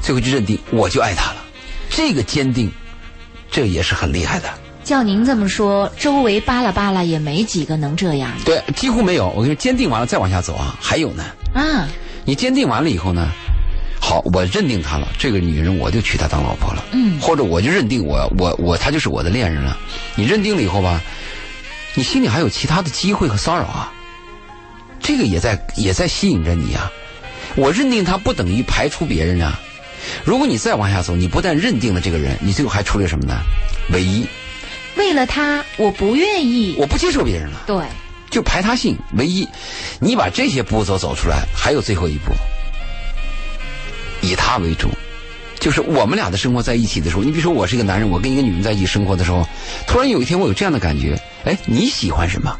[0.00, 1.36] 最后就认定我就爱他了。
[1.90, 2.70] 这个坚定，
[3.50, 4.48] 这也是很厉害的。
[4.82, 9.28] 叫您这么说，周围扒拉扒拉也没几个能这样对，几乎没有。
[9.28, 11.22] 我跟你说，坚定完了再往下走啊，还有呢。
[11.54, 11.86] 啊。
[12.24, 13.28] 你坚定完了以后呢，
[14.00, 19.76] 好，我认定她了，这个女人我就娶她当老婆了，嗯或者我就认定我我我她就是我的恋人了。
[20.14, 21.00] 你认定了以后吧，
[21.94, 23.92] 你心里还有其他的机会和骚扰啊，
[25.00, 26.90] 这个也在也在吸引着你啊。
[27.54, 29.60] 我认定他不等于排除别人啊。
[30.24, 33.40] 如果你再往下走，你不但认定了这个人，你最后还出了什么呢？
[33.90, 34.26] 唯一，
[34.96, 36.74] 为了他，我不愿意。
[36.78, 37.62] 我不接受别人了。
[37.66, 37.84] 对，
[38.30, 39.46] 就排他性唯一，
[40.00, 42.32] 你把这些步骤走出来，还有最后一步，
[44.22, 44.88] 以他为主，
[45.62, 49.46] 就是我们俩的生活在一起的时候，你比如说我是一个男人，我跟一个女人在一起生活的时候，
[49.86, 52.58] 突然有一天我有这样的感觉，哎，你喜欢什么，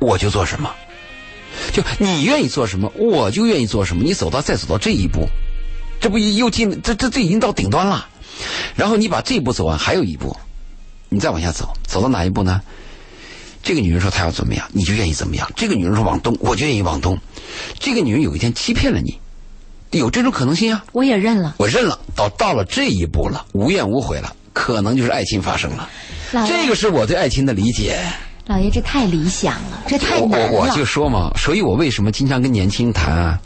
[0.00, 0.70] 我就做什么，
[1.72, 5.26] 就你愿意做什么，我就愿意做什么，你走到再走到这一步，
[5.98, 8.06] 这不又进这这这已经到顶端了，
[8.76, 10.36] 然后你把这一步走完，还有一步，
[11.08, 12.60] 你再往下走，走到哪一步呢？
[13.62, 15.50] 这个女人说她要怎么样，你就愿意怎么样。
[15.56, 17.18] 这个女人说往东，我就愿意往东。
[17.78, 19.18] 这个女人有一天欺骗了你，
[19.98, 21.54] 有这种可能性啊，我也认了。
[21.58, 21.98] 我认了。
[22.14, 25.88] 到到了这一步了，无怨无悔了，可能就是爱情发生了。
[26.46, 27.98] 这个是我对爱情的理解。
[28.46, 30.52] 老爷，这太理想了，这太我难了。
[30.52, 33.38] 我我就说嘛，所以我为什么经常跟年轻人谈啊？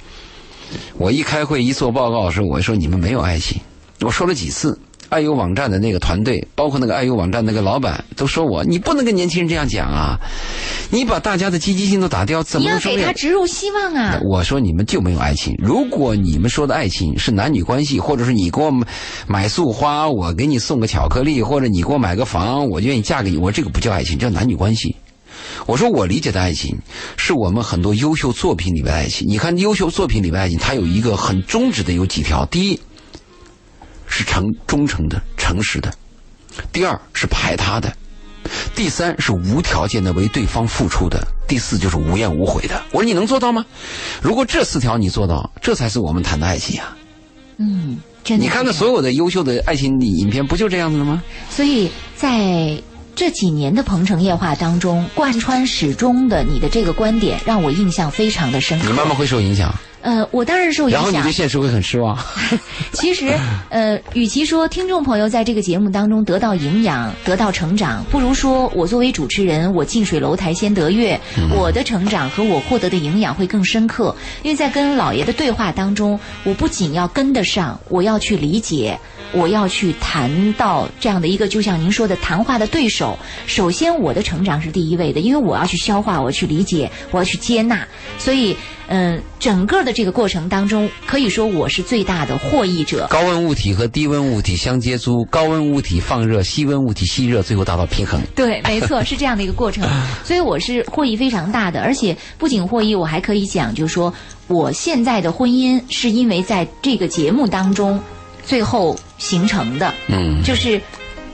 [0.98, 3.60] 我一开会一做报告的时候，我说你们没有爱情，
[4.00, 4.78] 我说了几次。
[5.08, 10.18] 爱优网站的那个团队，包括那个爱优网站那个老板，都说我你不能跟年轻人这样讲啊！
[10.90, 14.20] 你把大家的积极性都打掉，怎么能说有他植入希望啊！
[14.24, 15.54] 我说你们就没有爱情。
[15.58, 18.72] 如果你们说的爱情是男女关系，或者是你给我
[19.26, 24.96] 买束花，我给你送个巧克力，或者你给我买个房，我愿意嫁给你，我这个不叫爱情，叫男女关系。
[25.66, 26.76] 我说我理解的爱情，
[27.16, 29.26] 是我们很多优秀作品里面的爱情。
[29.28, 32.80] 你看优秀作品里面的爱情，它有一个很宗旨的有几条：第一
[34.06, 35.90] 是诚忠诚的、诚实的；
[36.72, 37.90] 第二是排他的；
[38.74, 42.80] 第三是无条件的为对方付出的；第四就是无怨无悔的。
[42.92, 43.64] 我说你能做到吗？
[44.22, 46.96] 如果这四条你做到，这才是我们谈的爱情啊！
[47.58, 48.44] 嗯，真的。
[48.44, 51.22] 你看看所有的优秀的爱情影片，不就这样子的吗？
[51.50, 52.80] 所以在
[53.14, 58.86] 这几年的《鹏城夜话》当中，贯穿始终的你的这个观点，让我印象非常的深刻。
[58.86, 59.74] 你慢慢会受影响。
[60.06, 61.32] 呃，我当然受影然后你响对。
[61.32, 62.16] 现实会很失望。
[62.92, 63.36] 其实，
[63.70, 74.14] 呃，与其说听众朋友在这个节目当中得到营养、得到成长，不如说我作为主持人，我近水楼台先得月，我的成长和我获得的营养会更深刻。
[74.44, 78.96] 因为在跟老爷的对话当中，我不仅要跟得上，我要去理解。
[79.32, 83.18] 我要去谈到这样的一个，就像您说的谈话的对手。
[83.46, 87.86] 首先，我的成长是第一位的，因为我要去消化，我要去理解，我要去接纳。
[88.18, 88.56] 所以，
[88.88, 93.06] 嗯、整个的这个过程当中，可以说我是最大的获益者。
[93.10, 98.20] 高温物体和低温物体相接触，高温物体放热，低温物体吸热，最后达到平衡。
[98.34, 99.86] 对，没错，是这样的一个过程，
[100.24, 104.12] 所以我是获益非常大的，而且不仅获益，我还可以讲，就是说
[104.46, 108.00] 我现在的婚姻是因为在这个节目当中
[108.46, 110.80] 最后形成的，嗯，就是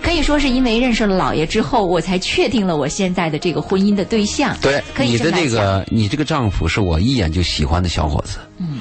[0.02, 4.56] 可以说是因为认识了老爷之后，我才确定了我现在的这个婚姻的对象。
[4.60, 8.38] 对，可以你的这么来讲这个，你这个丈夫是我一眼就喜欢的小伙子。
[8.56, 8.80] 嗯，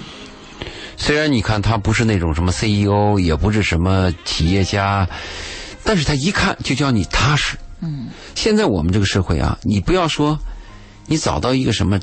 [0.97, 5.07] 虽然你看他不是那种什么 CEO，也不是什么企业家，
[5.83, 7.57] 但是他一看就叫你踏实。
[7.81, 10.39] 嗯，现在我们这个社会啊，你不要说
[11.05, 11.99] 你找到一个什么，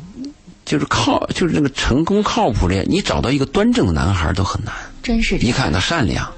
[0.65, 4.75] 就是靠，就是那个成功靠谱的，你找到一个端正的男孩都很难。
[5.03, 5.53] 一真是你。
[5.53, 6.31] 看他善良，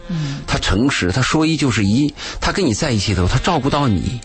[0.46, 4.20] 他诚实，他说一就是一，他跟你在一起的时候，他照顾到你，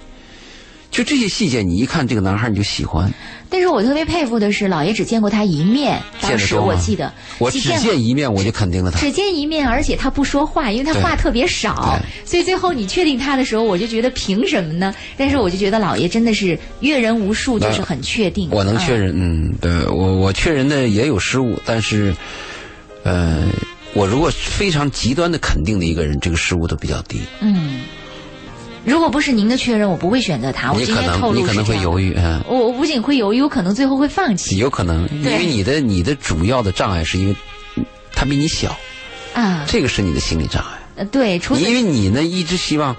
[0.92, 3.12] 就这些细节，你一看这个男孩你就喜欢。
[3.48, 9.00] 但是我特别佩服的是，老爷只见过他一面，当时我记得，我只见一面，我就肯定了他。
[9.00, 14.94] 只见一面，而且他不说话，因为他话特别少，所以最后你确定他的时候，我就觉得凭什么呢？
[15.16, 18.50] 但是我就觉得老爷真的是阅人无数，就是很确定。
[18.52, 19.00] 我能确嗯。
[19.00, 22.14] 认，嗯，对我我确认的也有失误，但是，
[23.04, 23.46] 呃，
[23.96, 27.22] 我如果非常极端的肯定的一个人，这个失误都比较低。
[27.40, 27.80] 嗯，
[28.84, 30.74] 如果不是您的确认，我不会选择他。
[30.74, 37.36] 我你可今天你可能会犹豫，嗯，我我不仅会犹豫，我可能最后会放弃有可能，因为你的你的主要的障碍是因为
[37.76, 38.78] 嗯他比你小，
[39.34, 39.66] 啊。
[39.66, 40.72] 这个是你的心理障碍。
[40.98, 42.96] 呃对，除此因为你呢一直希望，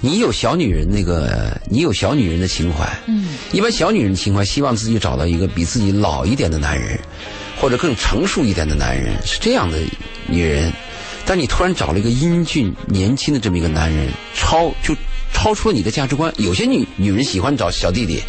[0.00, 2.86] 你有小女人那个，你有小女人的情怀。
[3.06, 6.98] 嗯，一般小女人情怀希望自己找到一个比自己老一点的男人，
[7.60, 9.78] 或者更成熟一点的男人，是这样的
[10.26, 10.72] 女人。
[11.26, 14.96] 但你突然找了一个英俊年轻的这么一个男人，超就
[15.32, 16.32] 超出了你的价值观。
[16.38, 18.22] 有些女女人喜欢找小弟弟，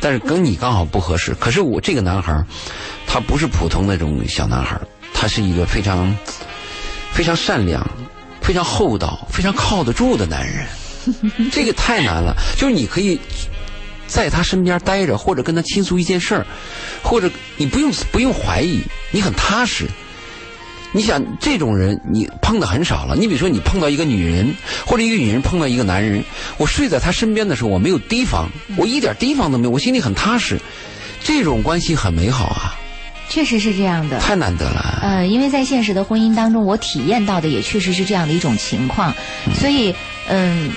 [0.00, 1.32] 但是跟你刚好不合适。
[1.34, 2.44] 可是我这个男孩，
[3.06, 4.80] 他不是普通那种小男孩，
[5.12, 6.12] 他是一个非常
[7.12, 7.88] 非常善良、
[8.40, 10.66] 非常厚道、非常靠得住的男人。
[11.52, 13.20] 这个太难了，就是你可以
[14.06, 16.46] 在他身边待着，或者跟他倾诉一件事儿，
[17.02, 19.86] 或者你不用不用怀疑，你很踏实。
[20.92, 23.16] 你想这种人，你碰的很少了。
[23.16, 24.54] 你比如说，你碰到一个女人，
[24.86, 26.22] 或者一个女人碰到一个男人，
[26.56, 30.56] 我睡在他身边的时候，我没有提防，我一点提防都没有，我心里很踏实。
[31.24, 32.78] 这种关系很美好啊，
[33.28, 34.20] 确实是这样的。
[34.20, 35.00] 太难得了。
[35.02, 39.12] 呃，因为在现实的婚姻当中，我体验到的也确实是这样的一种情况，
[39.58, 39.92] 所以，
[40.28, 40.70] 嗯，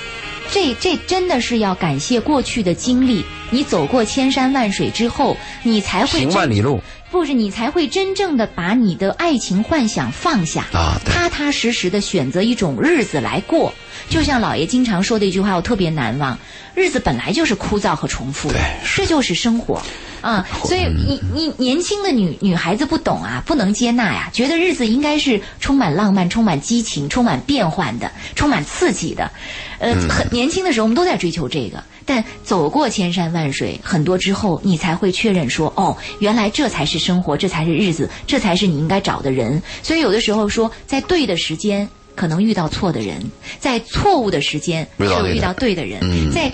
[0.51, 3.25] 这这真的是要感谢过去的经历。
[3.49, 13.73] 你走过千山万水之后，你才会行万里路不是你才会真正的把你的爱情幻想放下啊踏踏实实的选择一种日子来过。
[14.09, 16.37] 就像老爷经常说的一句话，我特别难忘：
[16.75, 18.51] 日子本来就是枯燥和重复
[18.95, 19.81] 这就是生活。
[20.21, 29.31] 啊，所以你你年轻的女女孩子不懂啊，不能接纳呀，觉得日子应该是充满浪漫、充满激情、充满变幻的、充满刺激的。
[29.79, 39.61] 呃，很年轻的时候我们都在追求这个，但走过千山万水很多之后，你才会确认说，哦，原来这才是生活，这才是日子，这才是你应该找的人。
[39.83, 41.87] 所以有的时候说，在对的时间。
[42.17, 43.21] 可能遇到错的人，
[43.59, 46.51] 在错误的时间遇到对的是遇到对的人，嗯在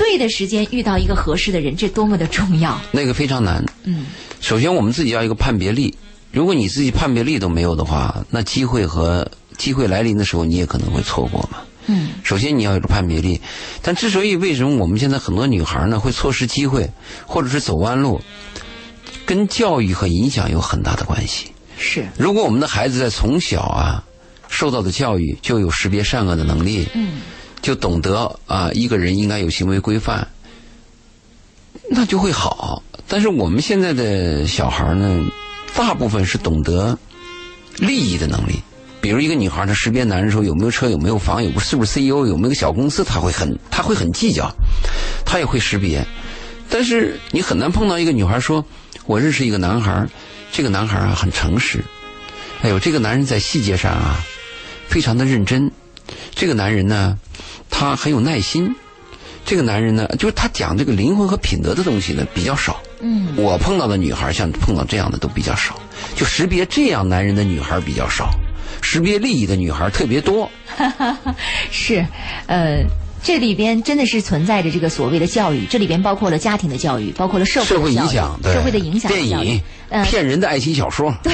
[0.00, 2.80] 对的时间遇到一个合适的人，这多么的重要。
[2.90, 3.62] 那个非常难。
[3.84, 4.06] 嗯，
[4.40, 5.94] 首先我们自己要一个判别力，
[6.32, 11.58] 如果你自己判别力都没有的话，那机会和机会来临的时候，你也可能会错过嘛。
[11.84, 13.38] 嗯，首先你要有个判别力，
[13.82, 16.88] 但之所以为什么我们现在很多女孩呢会错失机会，
[17.26, 18.18] 或者是走弯路，
[19.26, 21.48] 跟教育和影响有很大的关系。
[21.78, 24.02] 是，如果我们的孩子在从小啊
[24.48, 27.20] 受到的教育就有识别善恶的能力，嗯，
[27.62, 30.26] 就懂得啊一个人应该有行为规范，
[31.90, 32.82] 那就会好。
[33.06, 35.24] 但是我们现在的小孩呢，
[35.74, 36.98] 大部分是懂得
[37.78, 38.60] 利益的能力。
[39.00, 44.54] 比如一个女孩，她识别男人说有没有车、有没有房、有是不是 CEO、有没有个小公司，她会很她会很计较，
[45.24, 46.06] 她也会识别。
[46.68, 48.64] 但是你很难碰到一个女孩说，
[49.06, 50.06] 我认识一个男孩，
[50.52, 51.82] 这个男孩啊很诚实，
[52.62, 54.20] 哎呦，这个男人在细节上啊
[54.86, 55.70] 非常的认真，
[56.34, 57.18] 这个男人呢
[57.70, 58.74] 他很有耐心，
[59.44, 62.80] 这个男人呢就是他讲这个灵魂和品德的东西呢比较少。
[63.00, 65.78] 嗯，我碰到的女孩像碰到这样的都比较少，
[66.14, 68.30] 就识别这样男人的女孩比较少，
[68.82, 70.50] 识别利益的女孩特别多。
[71.70, 72.04] 是，
[72.46, 72.84] 呃。
[73.22, 79.60] 这里边真的是存在着这个所谓的教育，这里边包括了家庭的教育，包括了社会社会影响、社会的影响、电影、
[80.04, 81.14] 骗人的爱情小说。
[81.22, 81.32] 对，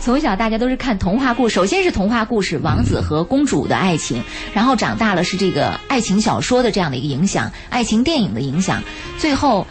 [0.00, 4.22] 从小大家都是看童话故事，首先是童话故事，王子和公主的爱情，
[4.54, 8.82] 然后长大了是这个爱情小说的这样的一个影响，爱情电影的影响，
[9.18, 9.66] 最后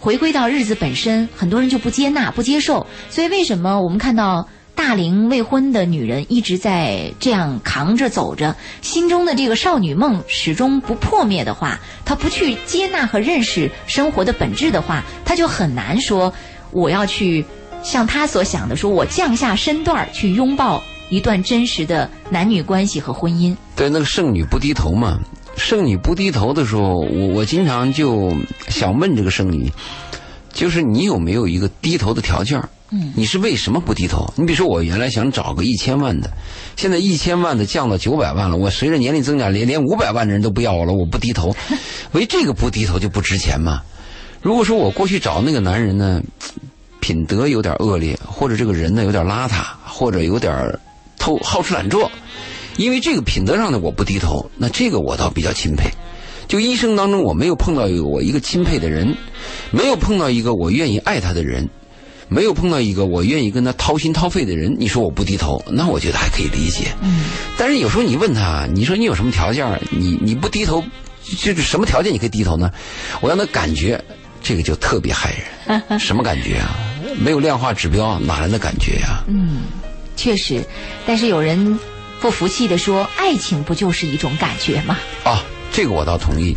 [0.00, 2.86] 回归到日子本身，很多人就不接纳、不接受。
[3.10, 4.48] 所以为什么我们看到？
[4.76, 16.34] 大龄未婚的女人一直在这样扛着走着，心中的这个少女梦始终不破灭的话，她不去接纳和认识生活的本质的话，她就很难说
[16.70, 17.44] 我要去
[17.82, 23.54] 像他所想的，说我降下身段去拥抱一段真实的男女关系和婚姻。
[23.76, 25.18] 对，那个剩女不低头嘛，
[25.56, 28.32] 剩女不低头的时候，我我经常就
[28.68, 29.70] 想问这个剩女，
[30.52, 32.60] 就是你有没有一个低头的条件？
[32.90, 34.32] 嗯，你是为什么不低头？
[34.36, 36.30] 你比如说，我原来想找个一千万的，
[36.76, 38.56] 现在一千万的降到九百万了。
[38.56, 41.54] 我随着年龄增长，连连五百万的人都不要我了，我不低头，
[42.12, 43.82] 为这个不低头就不值钱吗？
[44.46, 46.22] 如果说我过去找那个男人呢，
[47.00, 50.72] 品德有点恶劣，或者这个人呢有点邋遢，或者有点
[51.18, 52.08] 偷好吃懒做，
[52.76, 55.90] 因为这个品德上的我不低头，那这个我倒比较钦佩。
[56.46, 59.16] 就一生当中我没有碰到一个我一个钦佩的人，
[59.72, 61.68] 没有碰到一个我愿意爱他的人。
[62.28, 66.94] 没有碰到一个我愿意跟他掏心掏肺的人，你说我不低头，那我觉得还可以理解。
[67.02, 67.24] 嗯，
[67.58, 69.66] 但是有时候你问他，你说你有什么条件？
[69.90, 70.80] 你你不低头，
[71.24, 72.70] 就是什么条件你可以低头呢？
[73.20, 74.00] 我让他感觉，
[74.46, 75.32] 这个就特别害
[75.66, 75.82] 人。
[75.98, 76.70] 什么感觉啊？
[77.18, 79.24] 没有量化指标，哪来的感觉呀？
[79.26, 79.62] 嗯，
[80.16, 80.64] 确实。
[81.04, 81.78] 但是有人
[82.20, 84.98] 不服气的说，爱情不就是一种感觉吗？
[85.24, 85.42] 啊，
[85.72, 86.54] 这个我倒同意，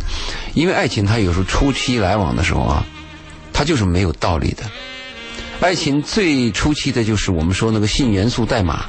[0.54, 2.84] 因为爱情它有时候初期来往的时候啊，
[3.52, 4.62] 它就是没有道理的。
[5.60, 8.84] 爱情最初期的就是我们说那个性元素代码，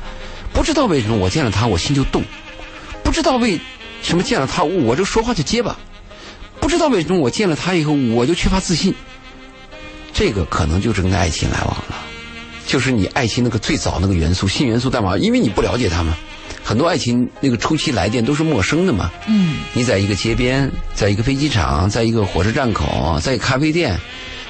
[0.54, 2.24] 不知道为什么我见了他我心就动，
[3.04, 3.60] 不知道为
[4.02, 5.78] 什么见了他我就说话就结巴，
[6.62, 8.96] 不知道为什么我见了他以后我就缺乏自信，
[10.14, 11.96] 这个可能就是跟爱情来往了，
[12.66, 16.14] 就是你爱情那个最早那个元素性元素代码，因为你不了解他们，
[16.64, 24.00] 很多爱情那个初期来电都是陌生的嘛，嗯，你在一个街边，在一个飞机场，在一个火车站口，在咖啡店。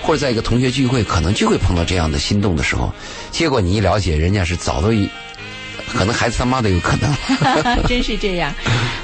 [0.03, 2.91] 或者在一个同学聚会，可能就会碰到这样的心动的时候，
[3.29, 5.07] 结果你一了解，人家是早都一。
[5.93, 7.13] 可能孩子他妈都有可能，
[7.87, 8.53] 真是这样。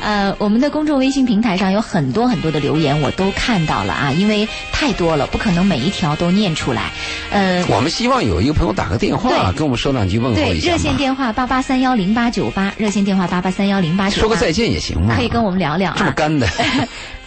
[0.02, 6.92] 呃，我们的公众微信平台上有很多很多的留言，我都看到了啊，因为太多了，不可能每一条都念出来。
[7.32, 10.68] 呃，我们希望有一个朋友打个电话，跟我们说两句问候一下。
[10.68, 14.22] 对，热线电话八八三幺零八九八，热线电话八八三幺零八九八。
[14.22, 15.94] 说个再见也行嘛，可以跟我们聊聊。
[15.98, 16.48] 这么干的。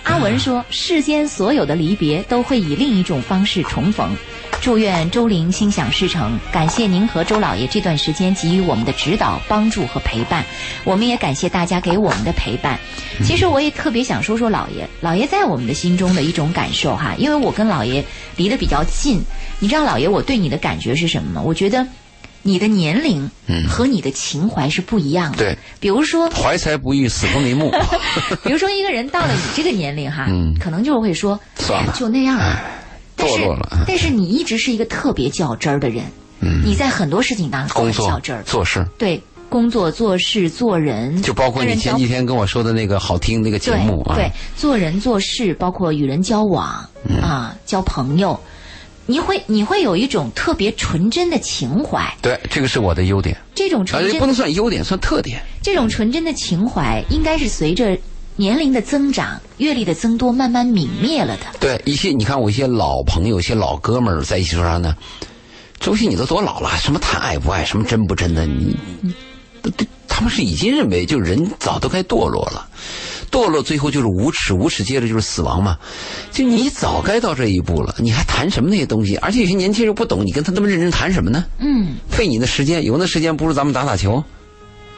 [0.02, 4.16] 阿文说：“世间所有的离别，都会以另一种方式重逢。
[4.60, 6.38] 祝愿周玲心想事成。
[6.52, 10.44] 感谢您和周老爷这段时间给予我们的指导、帮助和陪伴。
[10.84, 12.78] 我们也感谢大家给我们的陪伴。
[13.24, 18.04] 其实我也特别想说说老爷，老爷在我们的心中的一种感受哈，因为我跟老爷
[18.36, 19.22] 离得比较近。
[19.58, 21.42] 你知道老爷我对你的感觉是什么吗？
[21.42, 21.86] 我觉得。”
[22.42, 23.30] 你的年龄
[23.68, 25.36] 和你的情怀是不一样的。
[25.36, 27.70] 对，比如说怀才不遇，死不瞑目。
[28.42, 30.26] 比如说一个人到了你这个年龄哈，
[30.58, 32.58] 可能就会说，算了，就那样了，
[33.20, 33.84] 堕落了。
[33.86, 36.04] 但是你一直是一个特别较真儿的人，
[36.64, 46.88] 你在很多事情当中较真儿，做事对工作、做事、做人，就包括你前几天跟我说的那个好听那个节目啊，对，做人做事，包括与人交往
[47.22, 48.38] 啊，交朋友。
[49.06, 53.36] 你会你会有一种特别纯真的情怀，对，这个是我的优点。
[53.56, 55.42] 这种纯真不能算优点，算特点。
[55.60, 57.98] 这种纯真的情怀，应该是随着
[58.40, 61.42] 年龄的增长、阅历的增多，慢慢泯灭了的。
[61.60, 64.96] 对，一些你看我一些老朋友、一些老哥们儿在一起说啥呢？
[65.78, 66.70] 周迅，你都多老了？
[66.78, 67.66] 什么谈爱不爱？
[67.66, 68.46] 什么真不真的？
[68.46, 68.74] 你，
[70.08, 72.66] 他们是已经认为，就人早都该堕落了。
[73.30, 75.76] 堕落最后就是无耻，无耻接着就是死亡嘛。
[76.32, 79.16] 就你早该到这一步了，你还谈什么那些东西？
[79.18, 81.44] 而且有些年轻人不懂，你跟他那么认真谈什么呢？
[81.58, 84.24] 嗯，费你的时间，有那时间不如咱们打打球。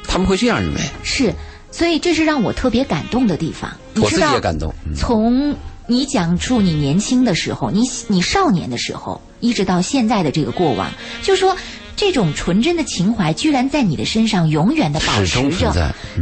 [0.07, 0.81] 他们会这样认为。
[1.03, 1.33] 是，
[1.73, 3.69] 所以这是让我特别感动的地方。
[3.97, 4.73] 我自己也感动。
[4.95, 5.53] 从
[5.89, 10.89] 你讲述你年轻的时候，你你少年的时候，一直到现在的这个过往，
[11.23, 11.57] 就说。
[11.97, 15.73] 这种纯真的情怀，居然在你的身上永远的保持着。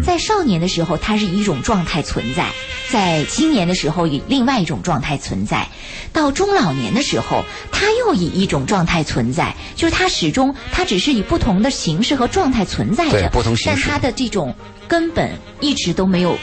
[0.03, 2.45] 在少年的时候，它是一种状态存在；
[2.91, 5.67] 在青年的时候，以另外一种状态存在；
[6.13, 9.55] 到中老年的时候，它又以一种状态存在。
[9.75, 13.29] 就是它始终，它只是以不同的形式和状态存在着。
[13.33, 13.83] 不同形式。
[13.85, 14.55] 但它的这种
[14.89, 16.37] 根本一直都没有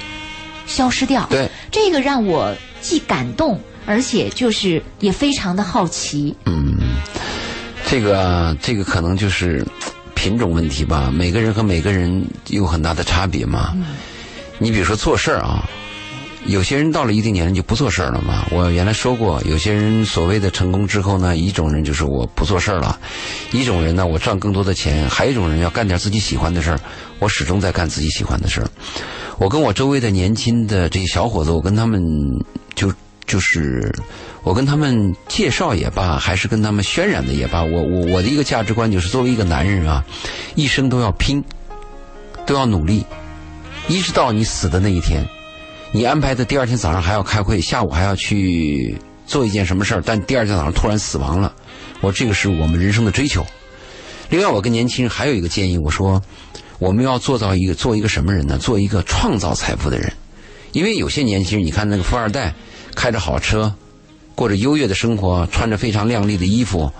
[0.66, 1.28] 消失掉。
[1.30, 6.36] 对，这个让我既感动，而且就是也非常的好奇。
[6.46, 6.77] 嗯。
[7.90, 9.66] 这个这个可能就是
[10.14, 13.74] 品种问题吧，每个人和每个人有很大的差别嘛。
[14.60, 15.64] 你比如说做事儿啊，
[16.48, 18.46] 有些人到了一定年龄就不做事儿了嘛。
[18.52, 23.00] 我原来说过，有些人所谓的成功之后呢，一种人就是我不做事儿了，
[23.52, 26.80] 一种人呢我赚更多的钱，还有一种人要干点自己喜欢的事儿，
[27.20, 28.68] 我始终在干自己喜欢的事儿。
[29.38, 32.02] 我跟我周围的年轻的这些小伙子，我跟他们
[32.76, 32.92] 就
[33.28, 33.94] 就是
[34.48, 40.02] 我跟他们介绍也罢，还是跟他们渲染的也罢，我我我的一个价值观就是，作为一个男人啊，
[40.56, 41.43] 一生都要拼，
[42.45, 43.06] 都要努力，
[43.89, 45.22] 一直到你死的那一天，
[45.91, 51.54] 你安排的第二天早上还要开会，下午还要去做一件什么事儿，但第二天早上突然死亡了，
[52.00, 53.45] 我这个是我们人生的追求。
[54.30, 56.24] 另外，我跟年轻人还有一个建议，我说。
[56.80, 58.56] 我们要做到一个做一个什么人呢？
[58.60, 60.14] 做一个创造财富的人，
[60.74, 62.54] 因为有些年轻人，你看那个富二代，
[62.95, 63.74] 开着好车，
[64.38, 66.94] 过着优越的生活，穿着非常靓丽的衣服，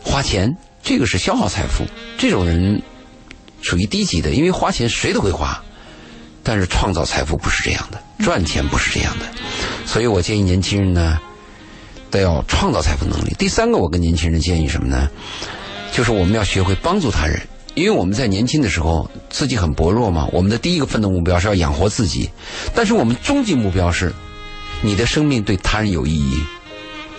[0.00, 1.84] 花钱，这个是消耗财富。
[2.16, 2.80] 这种人
[3.60, 5.60] 属于低级的，因为花钱谁都会花，
[6.44, 9.26] 但是创造财富不是这样的，赚钱不是这样的。
[9.86, 11.18] 所以我建议年轻人呢，
[12.12, 13.34] 都要创造财富能力。
[13.36, 15.10] 第三个，我跟年轻人建议什么呢？
[15.90, 17.42] 就是我们要学会帮助他人。
[17.74, 22.30] 因为我们在年轻的时候自己很薄弱嘛，我们的第一个奋斗目标是要养活自己，
[22.72, 24.12] 但是我们终极目标是，
[24.80, 26.40] 你的生命对他人有意义，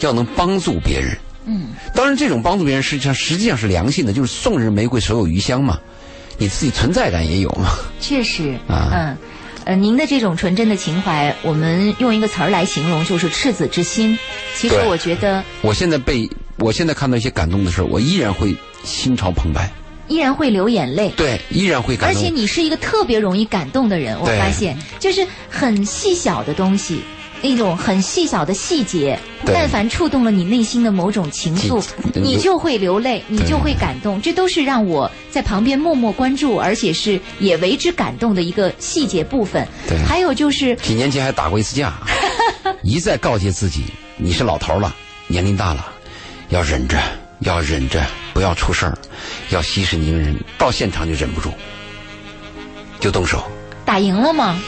[0.07, 1.17] 要能帮助别人。
[1.45, 5.79] 嗯，当然这种帮助别人实际上实际上是良性的，就是送人玫瑰手有余香嘛，
[6.37, 7.69] 你自己存在感也有嘛。
[7.99, 9.17] 确实，啊，嗯，
[9.65, 14.17] 呃，您的这种纯真的情怀，我们用一个词儿来形容，就是赤子之心。
[14.55, 19.69] 其实我觉得，我现在被我现在看到一些感动的事儿，我依然会心潮澎湃。
[20.07, 22.19] 依然会流眼泪，对，依然会感动。
[22.19, 27.01] 而且你是一个特别容易感动的人，我发现，就是很细小的东西，
[27.41, 31.83] 那种很细小的细节，但凡触动了你内心的某种情愫，
[32.13, 34.21] 你就会流泪，你就会感动。
[34.21, 39.67] 这都是让我在旁边默默关注，而且是也为之感动的一个细节部分。
[39.87, 41.93] 对，还有就是几年前还打过一次架，
[42.83, 43.83] 一再告诫自己，
[44.17, 44.95] 你是老头了，
[45.27, 45.85] 年龄大了，
[46.49, 46.97] 要忍着。
[47.43, 48.97] 要忍着，不要出事儿，
[49.49, 50.37] 要息事宁人。
[50.57, 51.53] 到现场就忍不住，
[52.99, 53.41] 就动手。
[53.85, 54.59] 打赢了吗？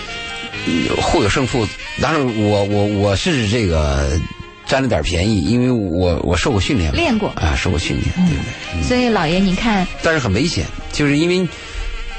[1.01, 1.67] 互有胜负。
[2.01, 4.19] 当然，我我我是这个
[4.65, 6.91] 占了点便宜，因为我我受过训练。
[6.93, 8.43] 练过啊，受过训练，对不
[8.79, 8.83] 对？
[8.87, 9.87] 所以老爷，您看。
[10.01, 11.47] 但是很危险，就是因为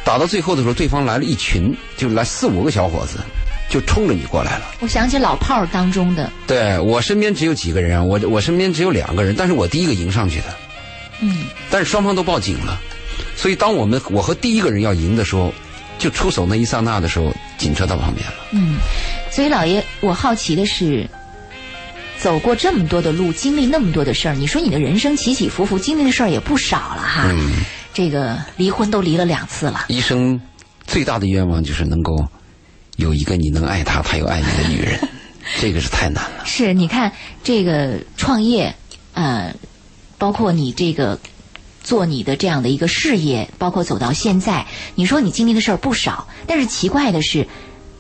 [0.05, 3.18] 打到最后的时候，对方来了一群，就来四五个小伙子。
[3.70, 4.74] 就冲着你过来了。
[4.80, 6.30] 我想起老炮儿当中的。
[6.47, 10.45] 对我身边只有几个人啊，我我身边只有两个人，但是我第一个迎上去的。
[11.20, 11.47] 嗯。
[11.70, 12.78] 但是双方都报警了，
[13.34, 15.55] 所以当我们我和第一个人要赢的时候，
[16.03, 18.34] 就出手那一刹那的时候，警车到旁边了。
[18.50, 18.78] 嗯。
[19.30, 21.09] 所以老爷，我好奇的是，
[22.18, 27.30] 走过这么多的路，经历那么多的事儿，你说你的人生起起伏伏，经历的事儿也不少了哈。
[27.30, 27.62] 嗯。
[27.94, 29.84] 这个离婚都离了两次了。
[29.88, 30.40] 一生
[30.86, 32.16] 最大的愿望就是能够。
[32.96, 35.09] 有一个你能爱他，他又爱你的女人，
[35.59, 36.44] 这个是太难了。
[36.44, 37.11] 是，你看
[37.42, 38.72] 这个创业，
[39.14, 39.53] 呃，
[40.18, 41.18] 包括你这个
[41.83, 47.47] 做你的这样的一个事业，包括走到现在，你说你经历的事儿不少，但是奇怪的是，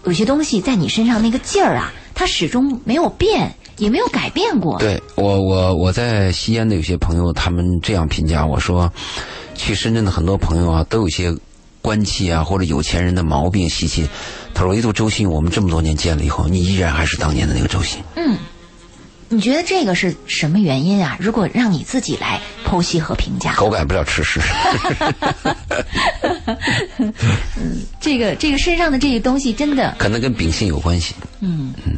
[0.04, 4.78] 有些东西在你身上那个劲儿啊，它始终没有变，也没有改变过。
[4.78, 8.92] 对我，我我在西安的有些朋友，他们这样评价我说，
[9.54, 11.34] 去深圳的很多朋友啊，都有些。
[11.84, 14.08] 官气啊，或者有钱人的毛病习气，
[14.54, 18.38] 他说：“唯独周信，我们这么多年见了以后，你依然还是当年的那个周信。”嗯，
[19.32, 21.16] 你觉得这个是什么原因啊？
[21.18, 24.38] 如果让你自己来剖析和评价，狗改不了吃屎。
[27.56, 31.14] 嗯， 这个这个身上的这些东西真的 可能跟秉性有关系。
[31.40, 31.94] 嗯嗯，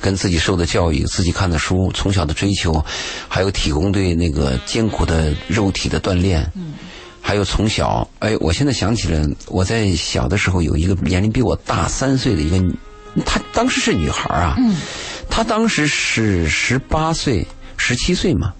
[0.00, 2.84] 跟自己受的教育、自己看的书、从小的追求，
[3.28, 6.44] 还有体工队那个艰苦的肉体的锻炼。
[6.56, 6.72] 嗯。
[7.22, 12.56] 还有从小，哎，我现在想起了，我在小的时候有一个年龄比我大三岁的一个，
[13.24, 14.76] 她当时是女孩啊，嗯，
[15.28, 17.46] 她当时是十八岁、
[17.76, 18.52] 十七岁嘛，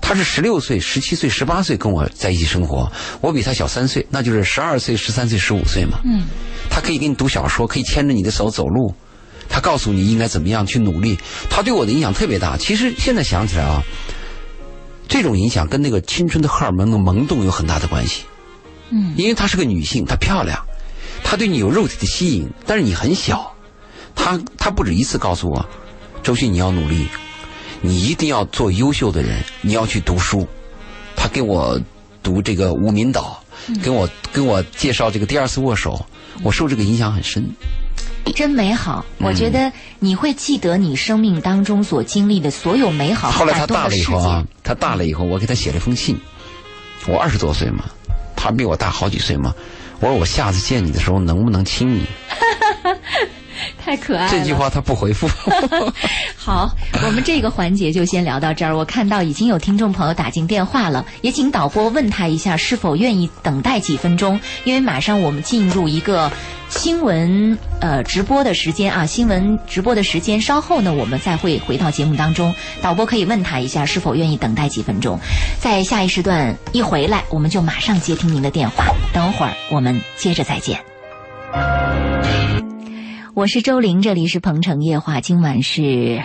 [0.00, 2.90] 她是十六岁、十七岁、十八岁跟我在一起生活，
[3.20, 6.22] 我比她小三岁，那就是十二岁、十三岁、十五岁嘛，嗯，
[6.70, 8.94] 她可以给你读小说，可以牵着你的手走路，
[9.48, 12.56] 她告诉你应该怎么样去努力，她对我的影响特别大。
[12.56, 13.82] 其实现在想起来啊。
[15.12, 18.22] 这种影响跟那个青春的荷尔蒙的萌动有很大的关系，
[18.90, 20.56] 嗯，因为她是个女性，她漂亮，
[21.24, 23.52] 她对你有肉体的吸引，但是你很小，
[24.14, 25.64] 她她不止一次告诉我，
[26.22, 27.06] 周迅你要努力，
[27.80, 30.46] 你一定要做优秀的人，你要去读书，
[31.16, 31.80] 他给我
[32.22, 33.42] 读这个《无名岛》，
[33.84, 35.94] 跟我跟我介绍这个《第二次握手》，
[36.42, 37.44] 我受这个影响很深。
[38.34, 43.30] 真美好，我觉得你会记得你生命当中所经历的所有美好。
[43.30, 46.18] 后来他大了以后啊，他大了以后，我给他写了封信。
[47.06, 47.84] 我二十多岁嘛，
[48.36, 49.54] 他比我大好几岁嘛？
[50.00, 52.06] 我说我下次见你的时候能不能亲你？
[53.82, 54.30] 太可爱了。
[54.30, 55.28] 这句话他不回复。
[56.36, 56.70] 好，
[57.04, 58.76] 我们这个环节就先聊到这儿。
[58.76, 66.30] 我看到已经有听众朋友打进电话了，也请导播问他一下是否愿意等待几分钟，因为马上我们进入一个
[66.68, 70.40] 新闻呃直播的时间啊，新闻直播的时间。
[70.40, 75.18] 稍后呢，我们再会回到节目当中，导播可以问他一下是否愿意等待几分钟。
[75.60, 78.86] 在下一时段一回来，我们就马上接听您的电话。
[79.12, 82.09] 等会儿我们接着再见。
[83.34, 85.20] 我是周玲，这里是鹏城夜话。
[85.20, 86.20] 今晚是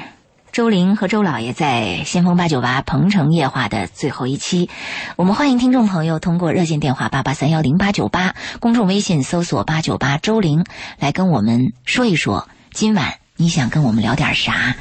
[0.51, 4.71] 周玲和周老爷在先锋八九八鹏城夜话的最后一期。
[5.15, 10.65] 我们欢迎听众朋友通过热线电话八八三幺零八九八，公众微信搜索八九八周玲
[10.97, 14.75] 来跟我们说一说，今晚你想跟我们聊点啥？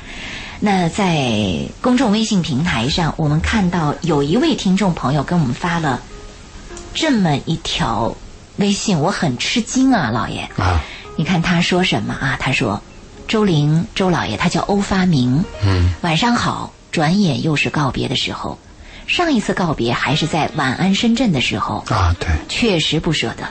[0.61, 6.01] 那在公众微信平台上，我们看到有一位听众朋友跟我们发了
[6.95, 8.16] 这么一条
[8.57, 10.41] 微信，我很吃惊啊，老爷。
[10.57, 10.81] 啊，
[11.17, 12.37] 你看他说什么啊？
[12.41, 12.83] 他说
[13.29, 15.45] ：“周玲，周老爷，他叫欧发明。
[15.65, 16.73] 嗯，晚上好。
[16.91, 18.57] 转眼又是告别的时候，
[19.09, 23.49] 上一次告别还是在晚安深圳的时候，啊，对，确实不舍得。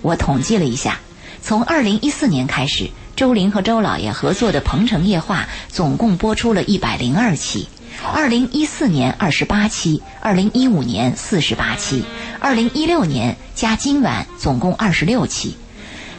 [0.00, 0.98] 我统计了一下，
[1.42, 7.68] 从二零一四年开始，周玲和周老爷合作的《鹏城夜话》总共播出了一百零二期。
[8.14, 12.02] 二零一四年二十八期，二零一五年四十八期，
[12.40, 15.54] 二零一六年加今晚总共二十六期。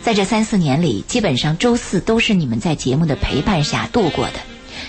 [0.07, 4.35] 在这三四年里，基本上周四都是你们在节目的陪伴下度过的，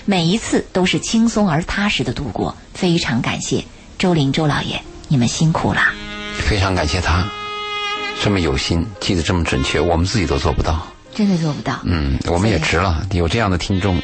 [0.05, 3.61] 每一次都是轻松而踏实的度过，非常感谢
[3.97, 5.81] 周玲、周老爷，你们辛苦了。
[6.37, 7.29] 非常感谢他
[8.23, 10.87] 这么有心，记得这么准确，我们自己都做不到。
[11.13, 11.81] 真的做不到。
[11.83, 14.01] 嗯，我们也值了，有这样的听众，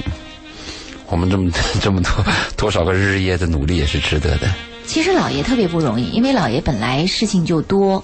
[1.08, 1.50] 我们这么
[1.82, 2.12] 这么多
[2.58, 4.54] 多少个日夜的努力也是值得的。
[4.86, 8.04] 其实老爷特别不容易，因为老爷本来事情就多，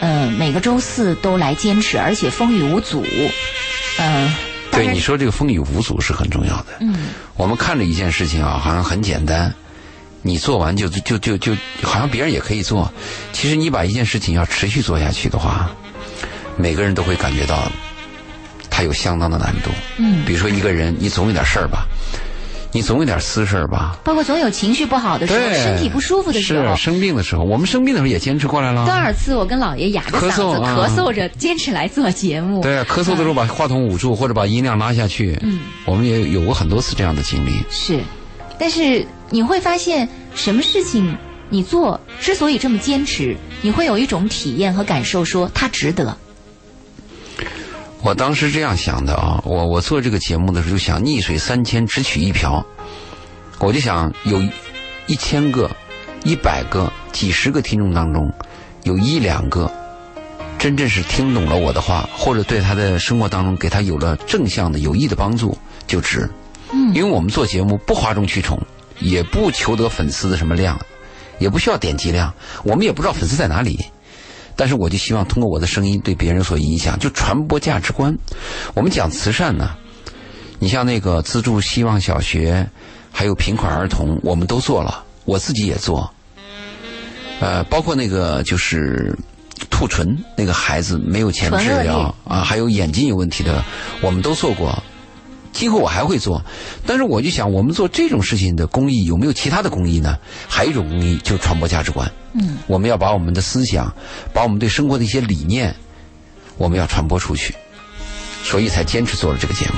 [0.00, 3.04] 呃，每个周四都来坚持，而且风雨无阻，
[3.98, 4.34] 嗯、
[4.70, 6.66] 对你说这个风雨无阻是很重要的。
[6.80, 9.54] 嗯，我们看着一件事情啊，好像很简单，
[10.22, 12.92] 你做完就就就就好像别人也可以做。
[13.32, 15.70] 其实你把一件事情要持续做下去的话，
[16.56, 17.70] 每个人都会感觉到
[18.68, 19.70] 它有相当的难度。
[19.96, 21.86] 嗯比如说一个人，你总有点事儿吧，
[22.76, 23.98] 你总有点私事儿吧。
[24.04, 26.82] 包括总有情绪不好的时候，身体不舒服的时候是。
[26.82, 28.84] 生病的时候，我们生病的时候也坚持过来了。
[28.84, 32.60] 多少次我跟老爷哑着嗓子咳嗽啊咳嗽着，坚持来做节目。
[32.60, 35.38] 对，咳嗽的时候把话筒捂住，或者把音量拉下去。
[35.42, 37.62] 嗯，我们也有过很多次这样的经历。
[37.70, 38.00] 是，
[38.58, 41.16] 但是你会发现，什么事情
[41.48, 46.16] 你做之所以这么坚持，你会有一种体验和感受，说它值得。
[48.06, 52.64] 我当时这样想的啊，我我做这个节目的时候就想逆水三千只取一瓢，
[53.58, 54.40] 我就想有
[55.08, 55.68] 一千个、
[56.22, 58.32] 一百个、几十个听众当中，
[58.84, 59.68] 有一两个
[60.56, 66.30] 真正是听懂了我的话，或者对他的生活当中给他有了正向的有益的帮助，就值。
[66.70, 68.56] 嗯因为我们做节目不哗众取宠，
[69.00, 70.80] 也不求得粉丝的什么量，
[71.40, 72.32] 也不需要点击量，
[72.62, 73.84] 我们也不知道粉丝在哪里。
[74.56, 78.16] 但是我就希望通过我的声音对别人所影响，就传播价值观。
[78.74, 79.76] 我们讲慈善呢，
[80.58, 82.66] 你像那个资助希望小学，
[83.12, 86.10] 还有贫困儿童，我们都做了，我自己也做。
[87.38, 89.14] 呃，包括那个就是
[89.68, 93.62] 兔唇那个孩子没有钱治疗啊，还有眼睛有问题的，
[94.00, 94.82] 我们都做过。
[95.56, 96.42] 今后我还会做，
[96.84, 100.18] 但是我就想，我们做这种事情的公益有没有其他的公益呢？
[100.46, 102.06] 还有一种公益就是传播价值观。
[102.34, 103.90] 嗯，我们要把我们的思想，
[104.34, 105.74] 把我们对生活的一些理念，
[106.58, 107.54] 我们要传播出去，
[108.44, 109.72] 所以才坚持做了这个节目。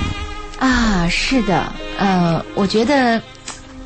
[0.58, 3.22] 啊，是的，呃，我觉得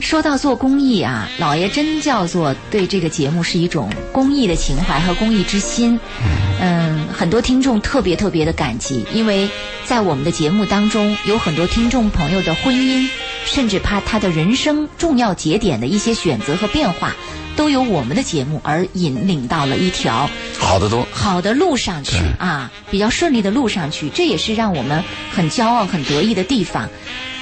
[0.01, 6.01] 说到做公益啊，老爷真叫做对这个节目是一种公益的情怀和公益之心。
[6.61, 9.49] 嗯，很多听众特别特别的感激，因为
[9.85, 13.09] 在我们的节目当中，有很多听众朋友的婚姻，
[13.45, 17.15] 甚至怕他的人生重要节点的一些选择和变化，
[17.57, 20.29] 都由我们的节目而引领到了一条
[20.59, 25.03] 好的多，好的路上去啊，比较顺利的路上去，这也是让我们
[25.35, 26.89] 很骄傲、很得意的地方。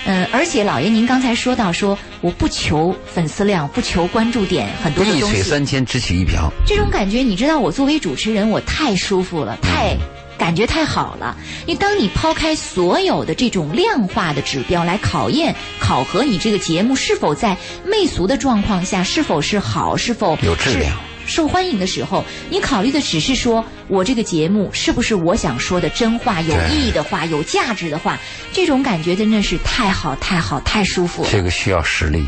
[0.06, 6.50] 嗯，而且老爷，您刚才说到说，我不求粉丝量，不求关注点，很多的逆水三千只取一瓢。
[6.66, 9.96] 这种感觉，你知道，我作为主持人，我太舒服了，太。
[10.41, 11.36] 感觉太好了，
[11.66, 28.18] 因为当你抛开所有的这种量化的指标来考验、考核你这个节目是否在媚俗的状况下是否是好，是否是有质量受欢迎的时候，你考虑的只是说我这个节目是不是我想说的真话、有意义的话、有价值的话，
[28.51, 31.28] 这种感觉真的是太好、太好、太舒服了。
[31.30, 32.24] 这个需要实力。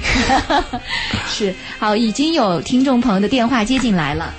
[1.27, 4.35] 是好，已经有听众朋友的电话接进来了。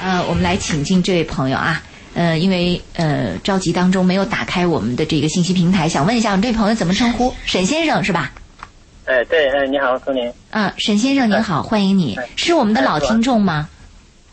[0.00, 1.82] 呃，我们来请进这位朋友啊，
[2.14, 7.32] 呃，因为呃着急当中没有打开我们的这个信息平台，想问一下我们这位朋友怎么称呼？
[7.44, 8.32] 沈先生是吧？
[9.04, 10.32] 哎，对，哎，你好，苏宁。
[10.50, 13.68] 嗯、沈先生您好，欢迎你，是我们的老听众吗？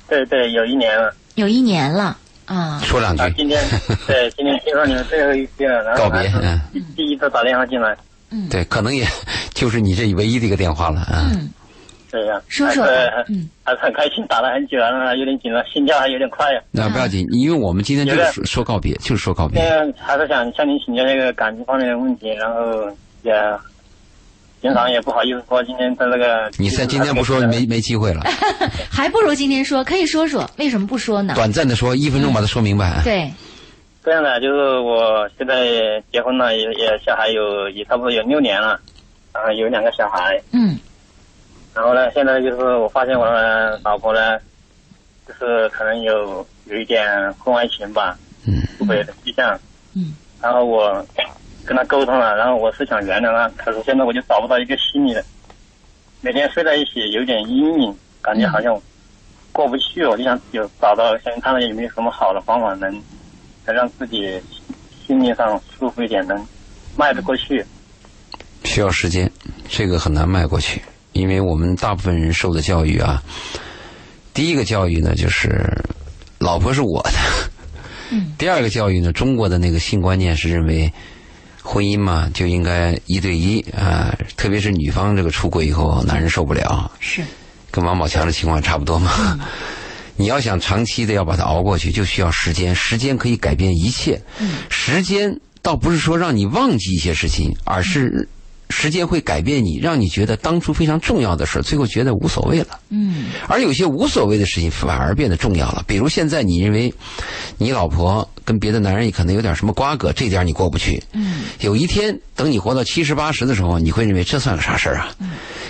[0.08, 3.30] 对对，有一年了有一年了啊，说两句啊。
[3.36, 3.64] 今天
[4.06, 7.96] 对今天听说你们最后一期了，然后告别，嗯，第第一次打电话进来，
[8.32, 9.08] 嗯对，可能也
[9.54, 11.32] 就是你这唯一的一个电话了啊。
[11.32, 11.50] 嗯，
[12.12, 16.62] 对呀，说说还是嗯还是很开心，打了很久了，有点紧张，心跳还有点快呀。
[16.72, 19.62] 那不要紧，因为我们今天就是说说告别，就是说告别。
[19.62, 22.90] 现在还是想向您请教这个感情方面的问题，然后
[23.22, 23.32] 也
[24.62, 28.22] 平常也不好意思说，今天在那个你在今天不说没没机会了，
[28.92, 31.34] 还不如今天说，可以说说，为什么不说呢？
[31.36, 33.02] 短暂的说，一分钟把它说明白。
[33.04, 33.32] 对，
[34.04, 38.80] 这样的，就是我现在结婚了，也也小孩有也差不多有六年了，
[39.34, 40.78] 然后有两个小孩，嗯
[41.76, 44.38] 然后呢，现在就是我发现我的老婆呢，
[45.28, 49.58] 就是可能有有一点婚外情吧，嗯，出轨的迹象，
[49.96, 51.06] 嗯，然后我
[51.66, 55.24] 跟他沟通了，然后我是想原谅他，可是现在我就找不到一个心理的，
[56.22, 58.78] 每天睡在一起有点阴影，感觉好像
[59.52, 62.92] 过不去，我就想有找到想看看有没有什么好的方法能
[63.66, 64.42] 能让自己
[65.06, 66.46] 心理上舒服一点，能
[66.98, 67.64] 迈得过去。
[68.64, 69.32] 需要时间，
[69.70, 70.82] 这个很难迈过去，
[71.14, 73.22] 因为我们大部分人受的教育啊，
[74.34, 75.66] 第一个教育呢就是
[76.38, 77.20] 老婆是我的，
[78.12, 80.92] 嗯，第二个教育呢，中国的那个性观念是认为
[81.62, 87.22] 婚姻嘛就应该一对一啊，特别是女方这个出轨以后，男人受不了，是，
[87.70, 89.40] 跟王宝强的情况差不多嘛。
[90.16, 94.22] 你要想长期的要把它熬过去，就需要时间，时间可以改变一切。
[94.40, 94.52] 嗯。
[94.70, 98.28] 时间倒不是说让你忘记一些事情，而是
[98.70, 102.80] 时间会改变你，让你觉得当初非常重要的事儿，最后觉得无所谓了。
[102.92, 105.84] 嗯而有些无所谓的事情反而变得重要了。
[105.88, 106.94] 比如现在你认为
[107.58, 111.02] 你老婆跟别的男人可能有点什么瓜葛，这点你过不去。
[111.14, 115.16] 嗯有一天等你活到七十八十的时候，你会认为这算个啥事儿啊？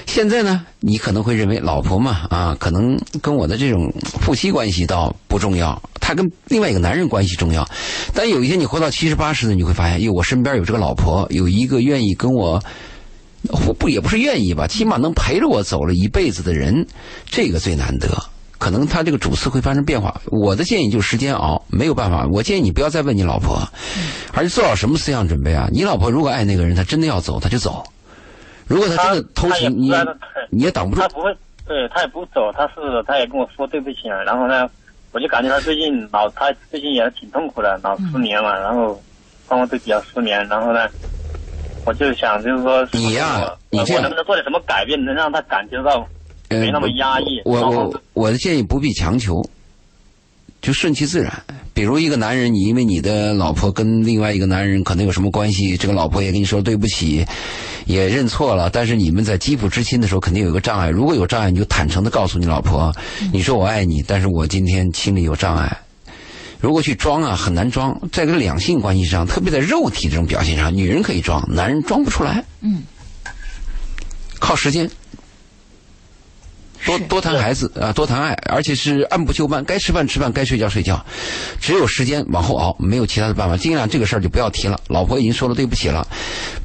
[0.06, 3.92] 现在呢，你可能会认为老婆嘛啊，可能跟我的这种
[4.22, 7.68] 夫妻关系倒不重要，她跟另外一个男人关系重要。
[8.14, 12.62] 但有一天你活到七十八十的，你会发现，哟，我身边有这个老婆，有一个愿意跟我。
[13.48, 16.86] 不不也不是愿意吧，起码能陪着我走了一辈子的人，
[17.26, 18.10] 这个最难得。
[18.58, 20.20] 可能他这个主次会发生变化。
[20.26, 22.28] 我的建议就是时间熬，没有办法。
[22.30, 23.58] 我建议你不要再问你老婆，
[24.34, 25.70] 而且做好什么思想准备啊？
[25.72, 27.82] 你老婆如果爱那个人，她真的要走，她就走。
[28.68, 29.90] 如果她真的偷情，你
[30.52, 31.08] 你也挡不住她。
[31.08, 31.34] 不会，
[31.66, 34.22] 对他也不走，她是她也跟我说对不起啊。
[34.26, 34.68] 然后呢，
[35.14, 39.02] 我就感觉她最近老，她最近也挺痛苦的，老失眠嘛，然后
[39.48, 40.46] 双方都比较失眠。
[40.50, 40.86] 然后呢，
[41.86, 46.08] 我就想就是说，你呀我你这样我能不能做点什么改变，能让他感觉到
[46.50, 47.42] 呃没那么压抑？
[47.46, 49.44] 我我我的建议不必强求，
[50.62, 51.32] 就顺其自然。
[51.74, 57.26] 比如一个男人，你因为你的老婆跟另外一个男人可能有什么关系，这个老婆也跟你说对不起，
[57.86, 60.90] 也认错了，但是你们在肌肤之亲的时候肯定有一个障碍。
[60.90, 62.94] 如果有障碍，你就坦诚的告诉你老婆，
[63.32, 65.78] 你说我爱你，但是我今天心里有障碍。
[66.60, 67.98] 如果去装啊，很难装。
[68.12, 72.44] 在这个两性关系上，特别在肉体这种表现上，女人可以装，男人装不出来。
[72.62, 72.84] 嗯，
[74.40, 74.90] 靠时间，
[76.86, 81.04] 多多谈孩子啊，多谈爱，而且是按部就班，该吃饭吃饭，该睡觉睡觉，
[81.60, 83.58] 只有时间往后熬，没有其他的办法。
[83.58, 86.08] 尽量这个事儿就不要提了，老婆已经说了对不起了，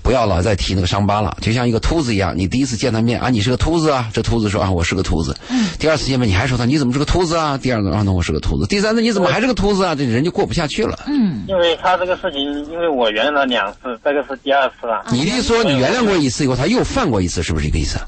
[0.02, 1.36] 不要老再提那个伤疤了。
[1.40, 5.36] 就像一个秃子一样，你第一次见他面啊，你是个秃子啊，这秃子说啊，我是个秃子。
[5.50, 7.58] 嗯第二次见面你还说他你怎么是个秃子啊？
[7.58, 8.66] 第二个啊，那我是个秃子。
[8.66, 9.94] 第三次你怎么还是个秃子啊？
[9.94, 10.98] 这人就过不下去了。
[11.08, 12.40] 嗯因为他这个事情，
[12.70, 15.04] 因为我原谅了两次，这个是第二次了。
[15.10, 17.98] 你的意思说你原谅过一次以后，他又犯过一次，是不是这个意思？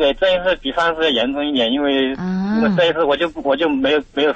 [0.00, 4.34] 对，这一次比上次严重一点，因为啊因为这一次我就我就没有没有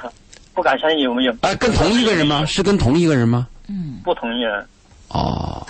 [0.53, 2.45] 不敢相信有没有啊，跟同一个人吗？
[2.45, 3.47] 是跟同一个人吗？
[3.67, 4.63] 嗯不同意了。
[5.09, 5.65] 哦，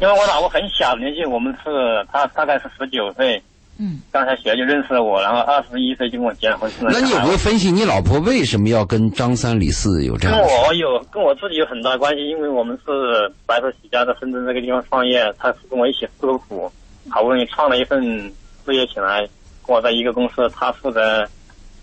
[0.00, 3.42] 因为我老婆很小年纪，我们是她大概是十九岁，
[3.78, 10.46] 嗯刚才学就认识了我，然后二十一岁就跟我结婚了那你有没有分析你老婆为什么要跟张三李四有这样跟？
[10.46, 16.72] 我有跟我自己有很大关系，因为我们是白手起家在深圳这个地方创业，她是跟我一起吃过苦，
[17.10, 18.32] 好不容易创了一份
[18.68, 19.20] 事业起来，
[19.66, 21.26] 跟我在一个公司，他负责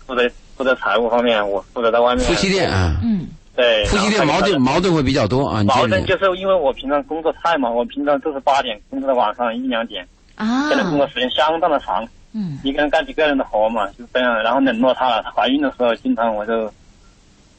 [0.06, 0.22] 负责
[0.56, 3.26] 负责财务方面，我负责在外面夫妻店啊，嗯
[3.56, 5.64] 对夫妻店矛盾矛盾会比较多啊。
[5.64, 10.06] 矛盾就是因为我平常工作太忙，我平常都是八点工作到晚上一两点，
[10.36, 12.06] 啊现在工作时间相当的长。
[12.38, 15.22] 嗯一个人干几个人的活嘛，就这样，然后冷落她了。
[15.22, 16.70] 她怀孕的时候，经常我就，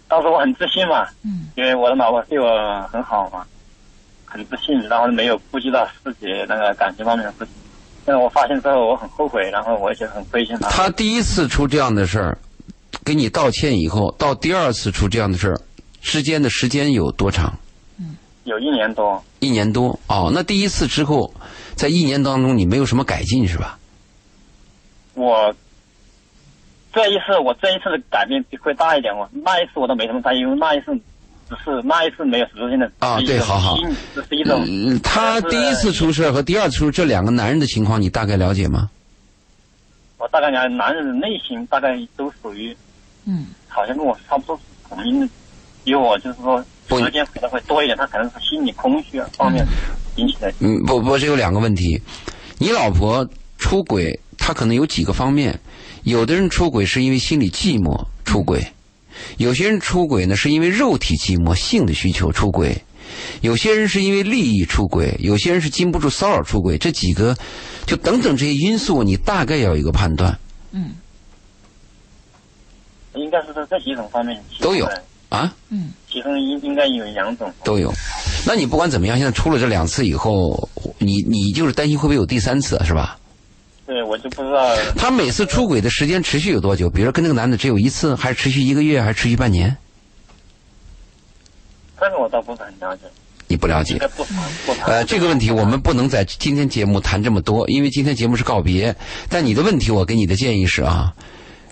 [0.08, 2.48] 当时我很自信嘛，嗯因为我的老婆对我
[2.92, 3.44] 很好嘛，
[4.24, 7.48] 很自信，然后没有顾及到自己那个感情方面的事情。
[8.08, 10.70] 现在我发现之后，我很后悔，然后我也觉得很亏欠他。
[10.70, 12.38] 他第一次出这样的事儿，
[13.04, 15.60] 给你道歉以后，到第二次出这样的事儿
[16.00, 17.54] 之间的时间有多长？
[18.46, 20.32] 有一年多，一年多哦。
[20.34, 21.34] 那第一次之后，
[21.76, 23.78] 在一年当中你没有什么改进是吧？
[25.14, 25.54] 我
[26.94, 29.28] 这一次我这一次的改变会大一点哦。
[29.34, 31.02] 那一次我都没什么在意，因为那一次只
[31.56, 34.64] 是那一次没有实质性的啊对好好心这是一种。
[34.68, 38.90] 嗯，他第一次出事和第二次出事这两个男人的情况，你大概了解吗？
[40.18, 42.76] 我大概了解，男人的内心大概都属于，
[43.26, 45.30] 嗯，好像跟我差不多同龄的，
[45.84, 49.66] 比我就是说时间可能会多一点，他可能是心理空虚方面
[50.16, 50.52] 引起的。
[50.60, 52.02] 嗯，不不，这有两个问题。
[52.58, 53.28] 你老婆
[53.58, 55.60] 出轨，她可能有几个方面。
[56.04, 58.66] 有的人出轨是因为心里寂寞出轨，
[59.38, 62.84] 有些人出轨呢是因为肉体寂寞、性的需求出轨，
[63.42, 66.78] 有些人是因为利益出轨，有些人是禁不住骚扰出轨。
[66.78, 67.36] 这几个，
[67.86, 70.38] 就等等这些因素，你大概要有一个判断
[70.72, 70.92] 嗯
[73.14, 74.88] 应该是在这几种方面都有
[75.30, 75.54] 啊。
[75.70, 77.52] 嗯，其中应应该有两种。
[77.64, 77.92] 都有。
[78.46, 83.18] 那你不管怎么样，现在出了这两次以后，你你就是担心会不会有第三次，是吧？
[83.88, 86.90] 对，我就不知道他每次出轨的时间持续有多久？
[86.90, 89.76] 比如说跟那个男的只有一次，还是持续一个月，还是持续半年？
[91.98, 93.04] 这个我倒不是很了解，
[93.48, 93.98] 你不了解。
[94.86, 98.94] 呃，这个问题我们不能在今天节目谈这么多，因为今天节目是告别。
[99.30, 101.16] 但你的问题，我给你的建议是啊，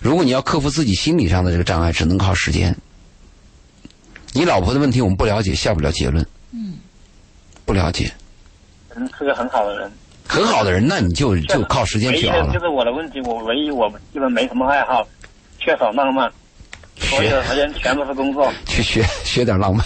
[0.00, 2.74] 如果你要克服自己心理上的这个障碍，只能靠时间。
[4.32, 6.26] 你老婆的问题我们不了解，下不了结论。
[6.52, 6.78] 嗯，
[7.66, 8.10] 不了解，
[8.94, 9.92] 嗯，是个很好的人。
[10.28, 12.52] 很好的人，那你就就靠时间去熬了。
[12.52, 15.06] 就是我的问题，我唯一我基本没什么爱好，
[15.58, 16.30] 缺少浪漫，
[16.96, 18.52] 所有的时间全部是工作。
[18.66, 19.84] 去学学点浪漫。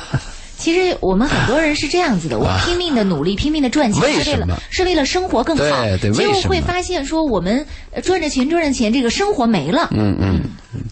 [0.57, 5.65] 其实我们很多人是这样子的，我们拼命的努力，拼命的赚钱，是为了是为了生活更好。
[5.65, 9.89] 对对结果为什么会发现说，我们呃赚着钱赚着钱，这个生活没了。
[9.93, 10.41] 嗯嗯，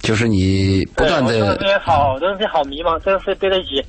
[0.00, 3.84] 就是你不断的这些好，这些好迷茫，这是对得起。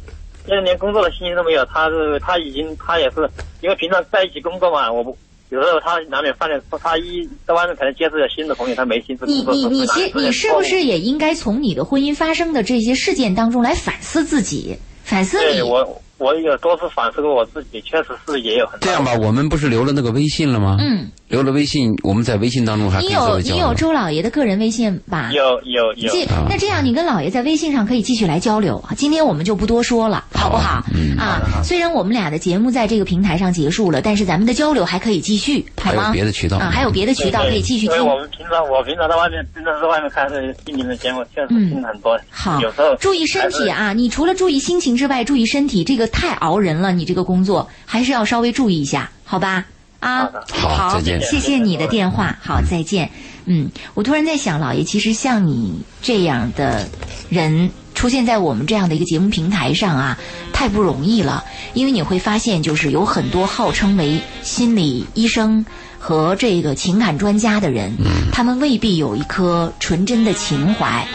[0.48, 3.30] 就是连工作的心情都没有，他是他已经他也是
[3.62, 5.16] 因为平常在一起工作嘛，我不
[5.50, 9.42] 有时候他难免犯点错，他一在外面可能接触了新的朋友，他没心思你。
[9.42, 15.64] 你你其你是不是也应该从你的婚姻发生的这些事件当中来反思自己，反思你对？
[15.64, 20.78] 我我有多次反思过我自己，确实是也有很大这样吧，我们不是留了那个微信了吗？
[20.80, 23.74] 嗯，留了微信，我们在微信当中还可你以作有你有为交流。
[23.76, 25.30] 周老爷的个人微信吧？
[25.32, 28.84] 有有有，继那这样，你跟老爷在微信上可以继续来交流。
[28.98, 30.84] 今天我们就不多说了，好不好？
[30.92, 36.02] 嗯啊，虽然我们俩的节目在这个平台上结束了，但是咱们的交流还可以继续，好吗？
[36.02, 38.12] 还有别的渠道啊，还有别的渠道可以继续听因为。
[38.12, 42.20] 我们平常我平常在外面真的是在外面看这心灵的节目，确实听很多。
[42.32, 43.94] 好有时候，注意身体啊！
[43.94, 46.92] 你除了注意心情之外，注意身体，这个太熬人了。
[46.92, 49.68] 你这个工作还是要稍微注意一下，好吧？
[50.00, 53.10] 啊好，好再见谢谢你的电话，好，再见。
[53.46, 56.88] 嗯，我突然在想，老爷，其实像你这样的
[57.30, 60.18] 人出现在我们这样的一个节目平台上啊，
[60.54, 61.44] 太不容易了。
[61.74, 65.66] 因为你会发现，就是有很多号称为心理医生
[65.98, 67.92] 和这个情感专家的人，
[68.32, 71.06] 他们未必有一颗纯真的情怀。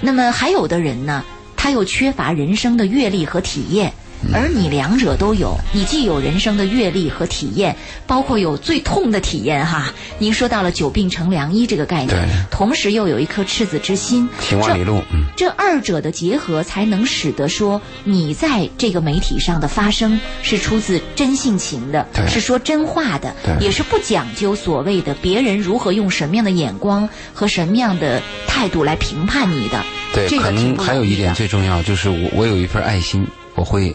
[0.00, 1.24] 那么还有的人呢，
[1.56, 3.92] 他又缺乏人生的阅历和体验。
[4.32, 9.92] 而你两者都有，你既有人生的阅历和体验，包括有最痛的体验哈。
[10.18, 29.84] 您说到了久病成良医这个概念，同时又有一颗赤子之心，行万里路，嗯，这二者的结合，才能使得说你在这个媒体上的发声是出自真性情的，是说真话的，也是不讲究所谓的别人如何用什么样的眼光和什么样的态度来评判你的。
[30.14, 33.94] 对，可这个挺不能还有一点最重要，就是我我有一份爱心，我会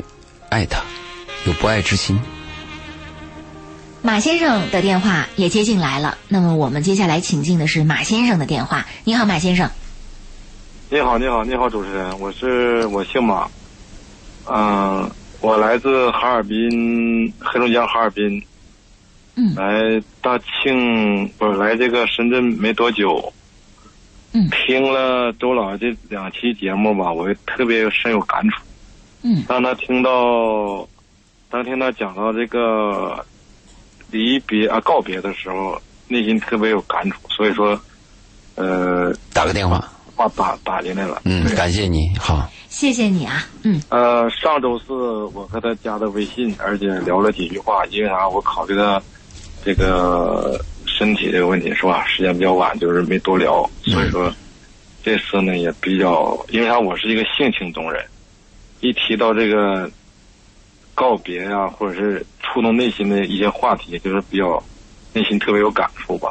[0.52, 0.84] 爱他，
[1.48, 2.20] 有不爱之心。
[4.02, 8.86] 马先生的电话也接进来了，那么我们接下来请进的是马先生的电话。
[9.06, 9.72] 你好，马先生。
[10.90, 13.48] 你好，你好，你好，主持人，我是我姓马，
[14.46, 18.44] 嗯、我来自哈尔滨，黑龙江哈尔滨，
[19.36, 23.32] 嗯来大庆不是来这个深圳没多久，
[24.34, 28.58] 嗯听了周老这两期节目吧，我特别深有感触。
[29.24, 30.88] 嗯当他听到，
[31.50, 33.24] 当听他讲到这个
[34.10, 37.80] 离别啊告别的时候，内心特别有感触，所以说，
[38.56, 41.22] 呃，打个电话，话打打进来了。
[41.26, 44.94] 嗯，感谢你，好，谢谢你啊，嗯呃，上周四
[45.34, 48.28] 我和他加的微信，而且聊了几句话，因为啥？
[48.28, 49.02] 我考虑到
[49.64, 52.06] 这个身体这个问题是吧？
[52.08, 54.34] 时间比较晚，就是没多聊，所以说
[55.04, 56.78] 这次呢也比较，因为啥？
[56.78, 58.04] 我是一个性情中人，
[58.82, 59.90] 一提到这个
[60.94, 64.62] 告别啊，或者是触动内心的一些话题，就是比较
[65.14, 66.30] 内心特别有感触吧。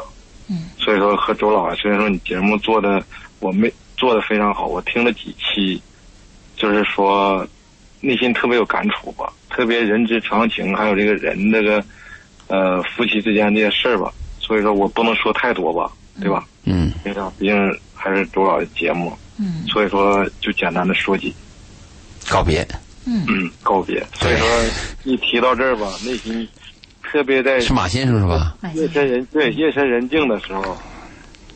[0.48, 3.02] 嗯，所以说和周老，虽然说你节目做的
[3.38, 5.80] 我没做的非常好，我听了几期，
[6.56, 7.46] 就是说
[8.00, 11.82] 内心特别有感触吧，特别人之常情，还有这个人这个
[12.48, 16.44] 呃夫妻之间这些事儿吧，所以说我不能说太多吧，对吧？
[16.64, 21.32] 嗯，因为毕竟还是周老的节目，嗯所以说就简单的说几
[22.28, 22.66] 告别。
[23.06, 24.04] 嗯嗯告别。
[24.12, 24.46] 所以说
[25.04, 26.46] 一提到这儿吧，内心
[27.02, 28.56] 特别在是马先生是吧？
[28.74, 30.76] 夜深人对夜深人静的时候，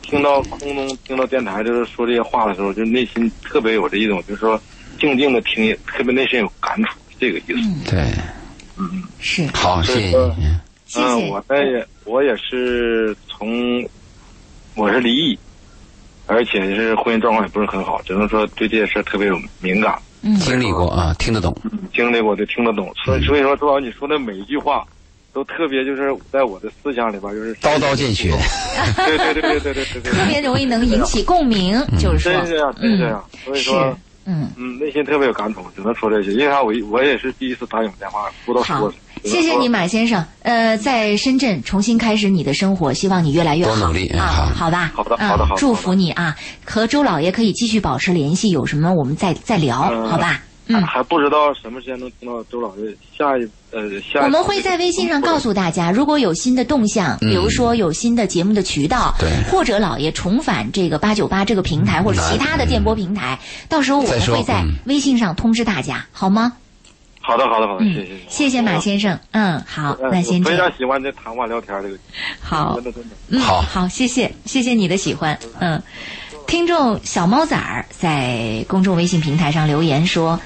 [0.01, 4.59] 听到空中听到电台就是说这些话的时候，就内心特别有这一种就是说
[4.99, 7.91] 静静的听，特别内心有感触，这个意思。
[7.91, 8.03] 对，
[8.77, 10.17] 嗯是好，谢谢。
[10.17, 13.83] 嗯谢嗯，谢我也我也是从
[14.75, 15.39] 我是离异，
[16.27, 21.55] 而且是婚姻状况也不是很好，只能说对这些事儿特别有敏感，嗯经历过啊，听得懂。
[21.93, 22.91] 经历过就听得懂。
[23.05, 24.85] 所以所以说，朱老师你说的每一句话。
[25.35, 28.31] 都特别就是在我的思想里边，就是刀刀见血。
[28.95, 33.21] 对对对对对对对对，特别容易能引起共鸣，就是说真是这样，真是这样。
[33.43, 34.49] 所以说，嗯。
[34.55, 36.31] 嗯，内心特别有感触，只能说这些。
[36.31, 36.63] 因为啥？
[36.63, 38.93] 我我也是第一次打你们电话，不知道好说。，
[39.25, 40.23] 谢谢你，马先生。
[40.43, 44.91] 呃，在深圳重新开始你的生活，希望你越来越好，多努力嗯啊，好好吧？
[44.95, 46.35] 好的嗯好的好的祝福你啊！
[46.63, 50.41] 和周老爷可以继续保持联系，有什么我们再再聊，嗯好吧？
[50.67, 54.23] 嗯，还不知道什么时间能听到周老师下一呃下一。
[54.23, 66.53] 我们会在微信上告诉大家，如果有新的动向，比如说有新的节目的渠道，对或者老爷重返这个八九八这个平台或者其他的电波平台，到时候我们会在嗯微信上通知大家，好吗？
[67.25, 69.19] 好的好的好的，嗯谢谢谢谢马先生。
[69.31, 70.55] 嗯，好，嗯那先我非。
[70.55, 71.97] 常喜欢这谈话聊天这个，
[72.39, 73.15] 好真，的真的。
[73.29, 75.37] 嗯，好好，谢谢，谢谢你的喜欢。
[75.59, 75.81] 嗯，
[76.45, 80.39] 听众小猫崽儿在公众微信平台上留言说：“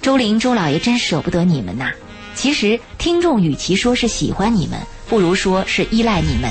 [0.00, 1.90] 周玲、周老爷真舍不得你们呐。
[2.34, 4.78] 其实听众与其说是喜欢你们，
[5.08, 6.48] 不如说是依赖你们，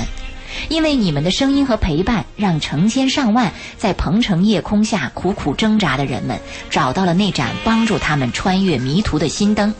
[0.68, 6.38] 因为你们的声音和陪伴，让成千上万在鹏城夜空下苦苦挣扎的人们
[6.68, 9.74] 找到了那盏帮助他们穿越迷途的心灯。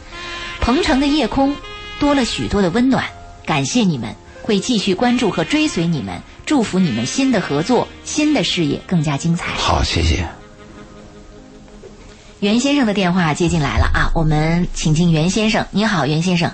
[0.60, 1.56] 鹏城的夜空
[1.98, 3.04] 多了许多的温暖，
[3.46, 9.52] 感谢你们，会继续关注和追随你们，祝福你们新的合作、新的事业更加精彩。
[9.54, 10.26] 好，谢谢。
[12.40, 15.66] 袁先生的电话接进来了啊，我们请进袁先生。
[15.70, 16.50] 你好，袁先生。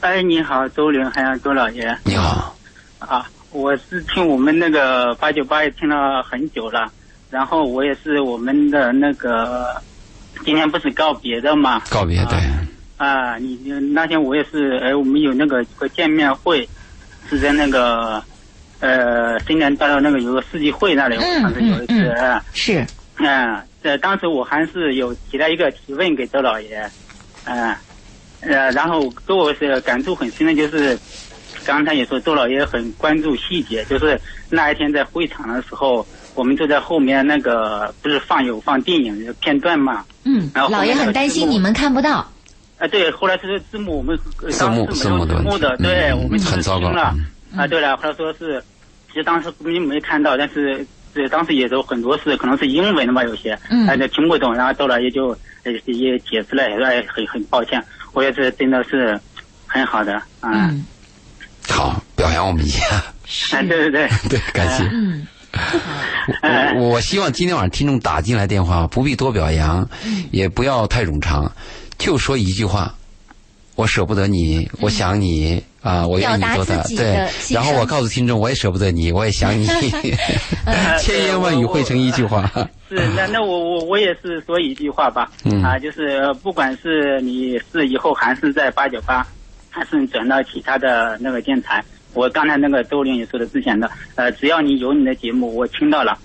[0.00, 2.54] 哎，你好，周玲，还有周老爷你好，
[3.00, 3.28] 啊！
[3.56, 6.92] 我是听我们那个八九八也听了很久了，
[7.30, 9.80] 然后我也是我们的那个，
[10.44, 11.80] 今天不是告别的嘛？
[11.88, 12.38] 告别对，
[12.98, 13.56] 啊，你
[13.94, 16.68] 那天我也是，哎，我们有那个一个见面会，
[17.30, 18.22] 是在那个，
[18.80, 22.14] 呃，新年大道那个有个世纪会那里，我嗯当时有一次，
[22.52, 22.86] 是，
[23.16, 26.86] 嗯，这当时我还是有提了一个提问给周老爷，
[27.44, 27.74] 嗯，
[28.42, 30.98] 呃，然后给我是感触很深的，就是
[31.66, 42.26] 刚才也说周老爷很关注细节，就是那一天在会场的时候，我们就在后面那个不是放有放电影的片段嘛，嗯，然后老爷很担心你们看不到。
[42.78, 47.58] 啊，对，后来是字幕我们呃字幕当时是没有字幕的，的问题对，嗯我们很糟糕了嗯。
[47.58, 48.62] 啊，对了，后来说是，
[49.08, 55.28] 其实当时没没看到，但是对当时也有很多是可能是英文的嘛，有些，嗯哎，就听不懂，然后后来也就
[55.64, 59.18] 呃也解释了，也说哎很很抱歉，我也是真的是
[59.66, 60.84] 很好的啊，嗯，
[61.68, 63.02] 好，表扬我们一下，
[63.52, 64.84] 哎， 对对对， 对，感谢。
[66.76, 69.88] 我我希望今天晚上听众打进来电话，不必多表扬，
[70.30, 71.50] 也不要太冗长，
[71.98, 72.94] 就说一句话：
[73.74, 76.82] 我舍不得你，我想你啊，我愿意做的。
[76.96, 79.66] 对然后我告诉听众，我也舍不得你，我也想你，
[81.00, 82.50] 千言万语汇成一句话。
[82.88, 85.62] 是，那那我我我也是说一句话吧，嗯。
[85.62, 89.26] 啊，就是呃不管是你是以后还是在八九八，
[89.76, 96.16] 还是转到其他的那个电台，我刚才那个周玲也说的之前的，呃，只要你有你的节目，我听到了，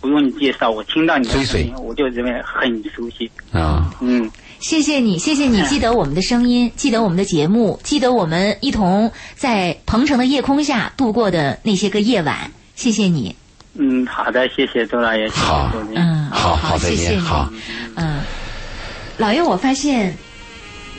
[0.00, 4.30] 不用你介绍，我听到你的声音，我就认为很熟悉，啊，嗯，
[4.60, 12.48] 谢谢你，谢谢你记得我们的声音，记得我们的节目，记得我们一同在鹏城的夜空下度过的那些个夜晚。
[12.76, 13.34] 谢谢你，
[13.74, 15.70] 嗯，好的，谢谢周老爷，谢谢好。
[15.72, 17.50] 周玲，嗯，好好再谢谢你，见好。
[17.96, 18.20] 嗯，
[19.16, 20.16] 老爷，我发现，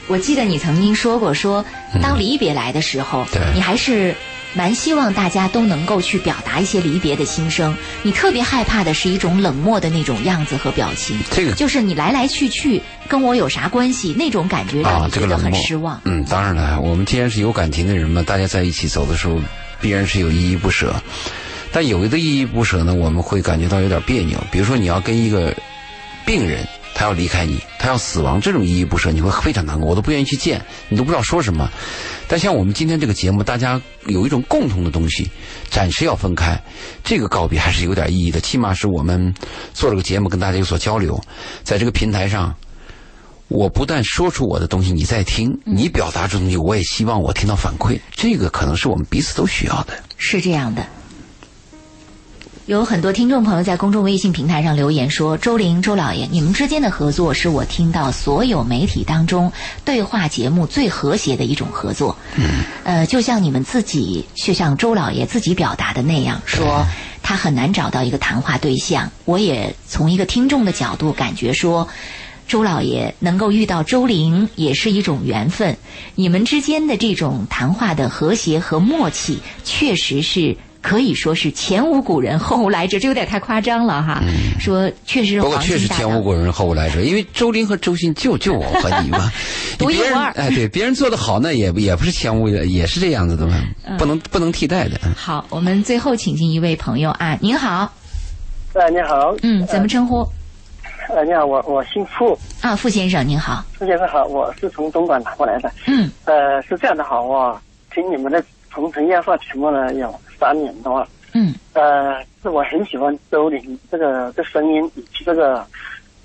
[0.07, 1.63] 我记得你曾经说过，说
[2.01, 4.15] 当离别来的时候，对你还是
[4.53, 7.75] 蛮希望大家都能够去表达一些离别的心声。
[8.03, 14.13] 你特别害怕的是一种冷漠的那种样子和表情，这个就是你来来去去跟我有啥关系？
[14.17, 15.99] 那种感觉让啊你，觉得很失望。
[16.05, 19.41] 嗯，当然了，我们既然是有感情的人嘛，大家在一起走的时候，
[19.81, 20.95] 必然是有依依不舍。
[21.73, 24.41] 但有的依依不舍呢，我们会感觉到有点别扭。
[24.49, 25.53] 比如说，你要跟一个
[26.25, 26.65] 病人
[26.95, 31.69] 他要离开你，他要死亡，这种依依不舍，你会非常难过，我都不愿意去见，你都不知道说什么。
[32.27, 35.29] 但像我们今天这个节目，大家有一种共同的东西，
[35.69, 36.59] 暂时要分开，
[37.03, 39.31] 这个告别还是有点意义的，起码是我们
[39.73, 41.21] 做了个节目，跟大家有所交流，
[41.63, 42.55] 在这个平台上。
[43.47, 47.99] 我不但说出我的东西，你在听，你表达出东西，我也希望我听到反馈。
[48.11, 49.93] 这个可能是我们彼此都需要的。
[50.17, 50.83] 是这样的，
[52.65, 59.51] 有很多听众朋友在公众微信平台上留言说：“周玲、周老爷，你们之间的合作是我听到所有媒体当中
[59.83, 66.87] 对话节目最和谐的一种合作。”嗯，呃，就像你们自己，就像周老爷自己表达的那样，说
[67.21, 69.11] 他很难找到一个谈话对象。
[69.25, 71.87] 我也从一个听众的角度感觉说。
[72.47, 75.77] 周老爷能够遇到周玲也是一种缘分，
[76.13, 80.55] 你们之间的这种谈话的和谐和默契，确实是
[80.85, 84.21] 可以说是前无古人后无来者，这有点太夸张了哈。
[84.59, 89.31] 说确实，不过确实前无古人后无来者，因为周林和周迅就就我和你嘛，
[89.79, 90.31] 独一无二。
[90.33, 93.55] 哎，对，别人做的好，那也也不是前无，也是这样子的嘛，
[93.97, 94.99] 不能不能替代的。
[95.15, 97.91] 好，我们最后请进一位朋友啊，您好。
[98.75, 99.35] 哎，你好。
[99.41, 100.19] 嗯，怎么称呼？
[101.09, 105.71] 呃，你好，我我姓傅啊，傅先生您好，傅先生好，我是从东莞打过来的。
[105.87, 107.59] 嗯，呃，是这样的，好，我
[107.91, 111.07] 听你们的《鹏城夜话》节目呢有三年多了。
[111.33, 115.65] 嗯，呃，是我很喜欢周林这个这声音以及这个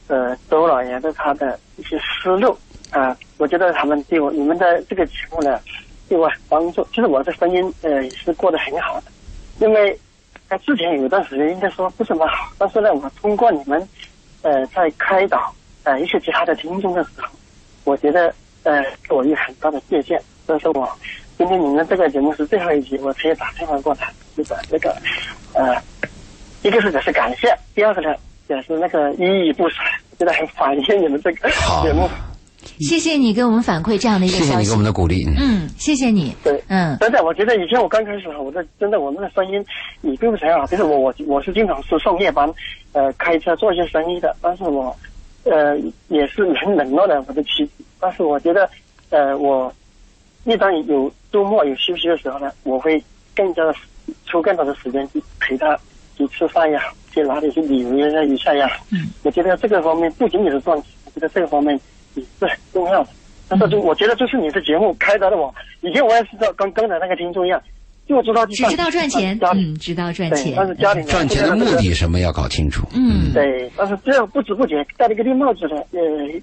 [0.09, 2.57] 呃周老爷的他的一些思路
[2.91, 5.59] 啊，我觉得他们对我你们的这个节目呢
[6.09, 6.87] 对我很帮助。
[6.91, 9.05] 其实我的声音呃也是过得很好的，
[9.61, 9.99] 因为
[10.49, 13.89] 在之前有一段时间应该说不怎么好，但是呢，我通过你们。
[14.43, 15.55] 呃，在开导
[15.85, 17.29] 呃一些其他的听众的时候，
[17.85, 20.19] 我觉得呃给我一个很大的借鉴。
[20.47, 20.91] 所以说我
[21.41, 24.95] 今天你们这个节目是最后一集，我直接打电话过来，就是那个
[25.55, 25.75] 呃，
[26.61, 28.15] 一个是表示感谢，第二个呢
[28.47, 29.77] 表示那个依依不舍，
[30.19, 31.49] 觉得很怀念你们这个
[31.83, 32.07] 节目。
[32.79, 34.49] 谢谢你给我们反馈这样的一个消息。
[34.49, 35.25] 谢谢你给我们的鼓励。
[35.39, 36.37] 嗯，谢谢你。
[36.45, 39.65] 对，嗯，真的，我觉得以前我刚开始，我的真的我们的声音，
[40.03, 42.47] 也并不想要，就是我我我是经常是上夜班，
[42.93, 44.95] 呃，开车做一些生意的，但是我，
[45.45, 45.75] 呃，
[46.09, 47.83] 也是很冷落的我的妻子。
[47.99, 48.69] 但是我觉得，
[49.09, 49.73] 呃，我
[50.45, 53.03] 一般有周末有休息的时候呢，我会
[53.35, 53.75] 更加的
[54.27, 55.79] 抽更多的时间去陪他
[56.17, 56.83] 去吃饭呀，
[57.13, 58.69] 去哪里去旅游一下呀。
[58.91, 61.79] 嗯，我觉得这个方面不仅仅是赚钱，我觉得这个方面。
[62.17, 63.11] 也是很重要的，
[63.49, 65.55] 但是就我觉得就是你的节目开导了我。
[65.81, 67.63] 以前我也是道跟刚才那个听众一样，
[68.09, 72.85] 就知道只知道赚钱，嗯，知道赚钱，但是家里赚钱的目的什么要搞清楚。
[72.93, 76.01] 嗯，对，但是这样不知不觉戴了个绿帽子呢，呃，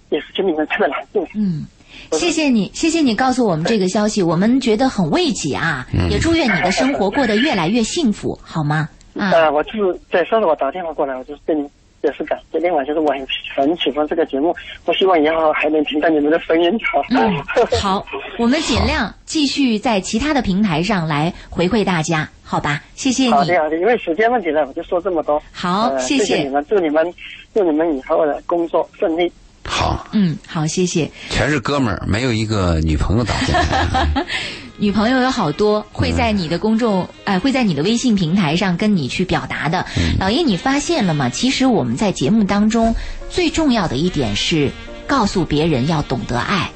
[0.09, 1.21] 也是心里面特别难受。
[1.35, 1.65] 嗯，
[2.11, 8.89] 谢谢你，谢谢你告诉我们这个消息，我们觉得很慰藉啊，也祝愿你的生活过得越来越幸福，好吗？
[9.15, 11.67] 啊，我就是在上次我打电话过来，我就是跟你。
[12.03, 14.55] 也是感谢，另外就是我很很喜欢这个节目，
[14.85, 16.69] 我希望以后还能听到你们的声音。
[17.09, 17.43] 嗯，
[17.81, 18.05] 好，
[18.37, 22.83] 我们尽量继续在其他的平台上来回馈大家，好吧？
[22.93, 23.31] 谢谢你。
[23.31, 25.41] 好的，好的，因为时间问题呢，我就说这么多。
[25.51, 27.11] 好，谢谢你们，祝你们
[27.51, 29.29] 祝你们以后的工作顺利。
[29.69, 31.11] 好，嗯，好，谢谢。
[31.29, 34.25] 全是哥们儿，没有一个女朋友打进来。
[34.79, 39.85] 女朋友有好多会在你的公众，哎，会在你的微信平台上跟你去表达的。
[40.19, 41.29] 老爷，你发现了吗？
[41.29, 42.95] 其实我们在节目当中
[43.29, 44.71] 最重要的一点是
[45.05, 46.71] 告诉别人要懂得爱。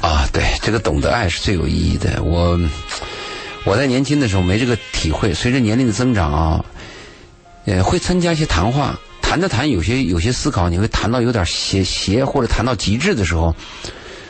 [0.00, 2.22] 啊，对，这个懂得爱是最有意义的。
[2.22, 2.58] 我
[3.64, 6.64] 我在年轻的时候没这个体会，随着年龄的增长啊，
[7.66, 8.98] 呃，会参加一些谈话，
[9.34, 13.52] 谈着谈有些有些思考，你会谈到有点邪邪，或者谈到极致的时候。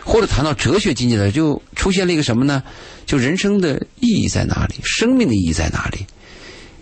[0.03, 2.63] 或者谈到哲学境界的，就出现了一个什么呢？
[3.05, 4.77] 就人生的意义在哪里？
[4.83, 6.07] 生命的意义在哪里？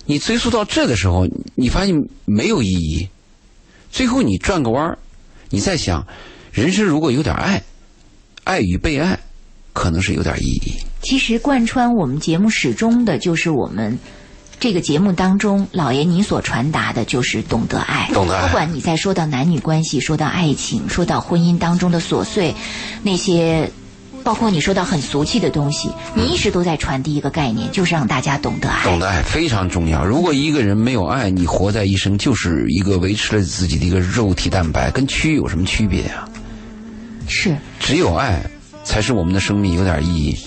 [0.07, 1.27] 你追溯到这的时候，
[1.57, 3.09] 你发现没有意义。
[3.91, 4.99] 最后你转个弯儿，
[5.51, 6.07] 你在想，
[6.53, 7.61] 人生如果有点爱，
[8.45, 9.19] 爱与被爱，
[9.73, 10.75] 可能是有点意义。
[11.01, 13.99] 其实贯穿我们节目始终的就是我们。
[14.63, 18.09] 这个节目当中，老爷你所传达的就是懂得爱。
[18.15, 18.47] 懂得爱。
[18.47, 22.55] 不管你在说到男女关系，说到爱情，说到婚姻当中的琐碎，
[23.03, 23.69] 那些，
[24.23, 28.85] 包括你说到很俗气的东西，你一直都在传递一个概念，就是让大家懂得爱。
[28.85, 30.05] 懂得爱非常重要。
[30.05, 36.29] 如果一个人没有爱，你活在一生就是一个维持了自己的一个肉体蛋白，跟蛆有什么区别啊？
[37.27, 37.57] 是。
[37.81, 38.49] 只有爱，
[38.85, 40.39] 才是我们的生命有点意义。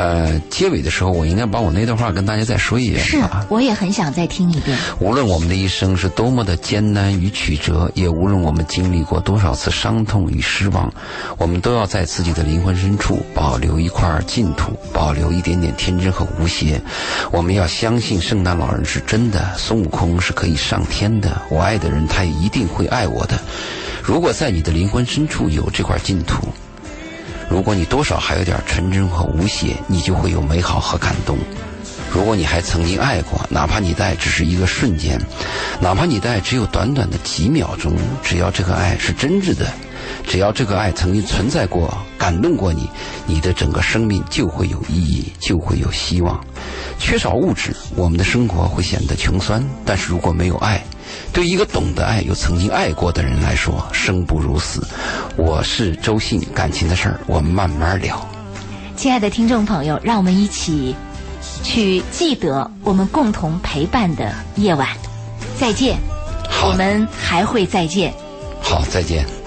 [0.00, 3.04] 呃，结尾的时候，我应该把我那段话跟大家再说一遍。
[3.04, 3.18] 是，
[3.50, 4.78] 我也很想再听一遍。
[4.98, 10.90] 无论我们的一生是多么的艰难与曲折，也无论我们经历过多少次伤痛与失望，
[11.36, 16.80] 我们都要在自己的灵魂深处保留一块净土，保留一点点天真和无邪。
[17.30, 21.42] 我们要相信圣诞老人是真的，孙悟空是可以上天的。
[21.50, 23.38] 我爱的人，他也一定会爱我的。
[24.02, 26.48] 如果在你的灵魂深处有这块净土，
[27.50, 31.36] 如果你多少还有点纯真和无邪，你就会有美好和感动。
[32.12, 35.20] 如果你还曾经爱过，哪怕你的爱只是一个瞬间，
[35.80, 39.66] 哪怕你的爱只有短短的几秒钟，只要这个爱是真挚的，
[40.26, 42.88] 只要这个爱曾经存在过，感动过你，
[43.26, 46.38] 你的整个生命就会有意义，就会有希望。
[46.98, 50.82] 缺少物质，我们的生活会显得穷酸；但是如果没有爱，
[51.32, 54.86] 对一个懂得爱又曾经爱过的人来说，生不如死。
[55.36, 58.24] 我是周信，感情的事儿我们慢慢聊。
[58.96, 60.94] 亲爱的听众朋友，让我们一起
[61.62, 64.86] 去记得我们共同陪伴的夜晚。
[65.58, 65.96] 再见，
[66.48, 68.12] 好我们还会再见。
[68.62, 69.24] 好，再见。
[69.24, 69.39] 还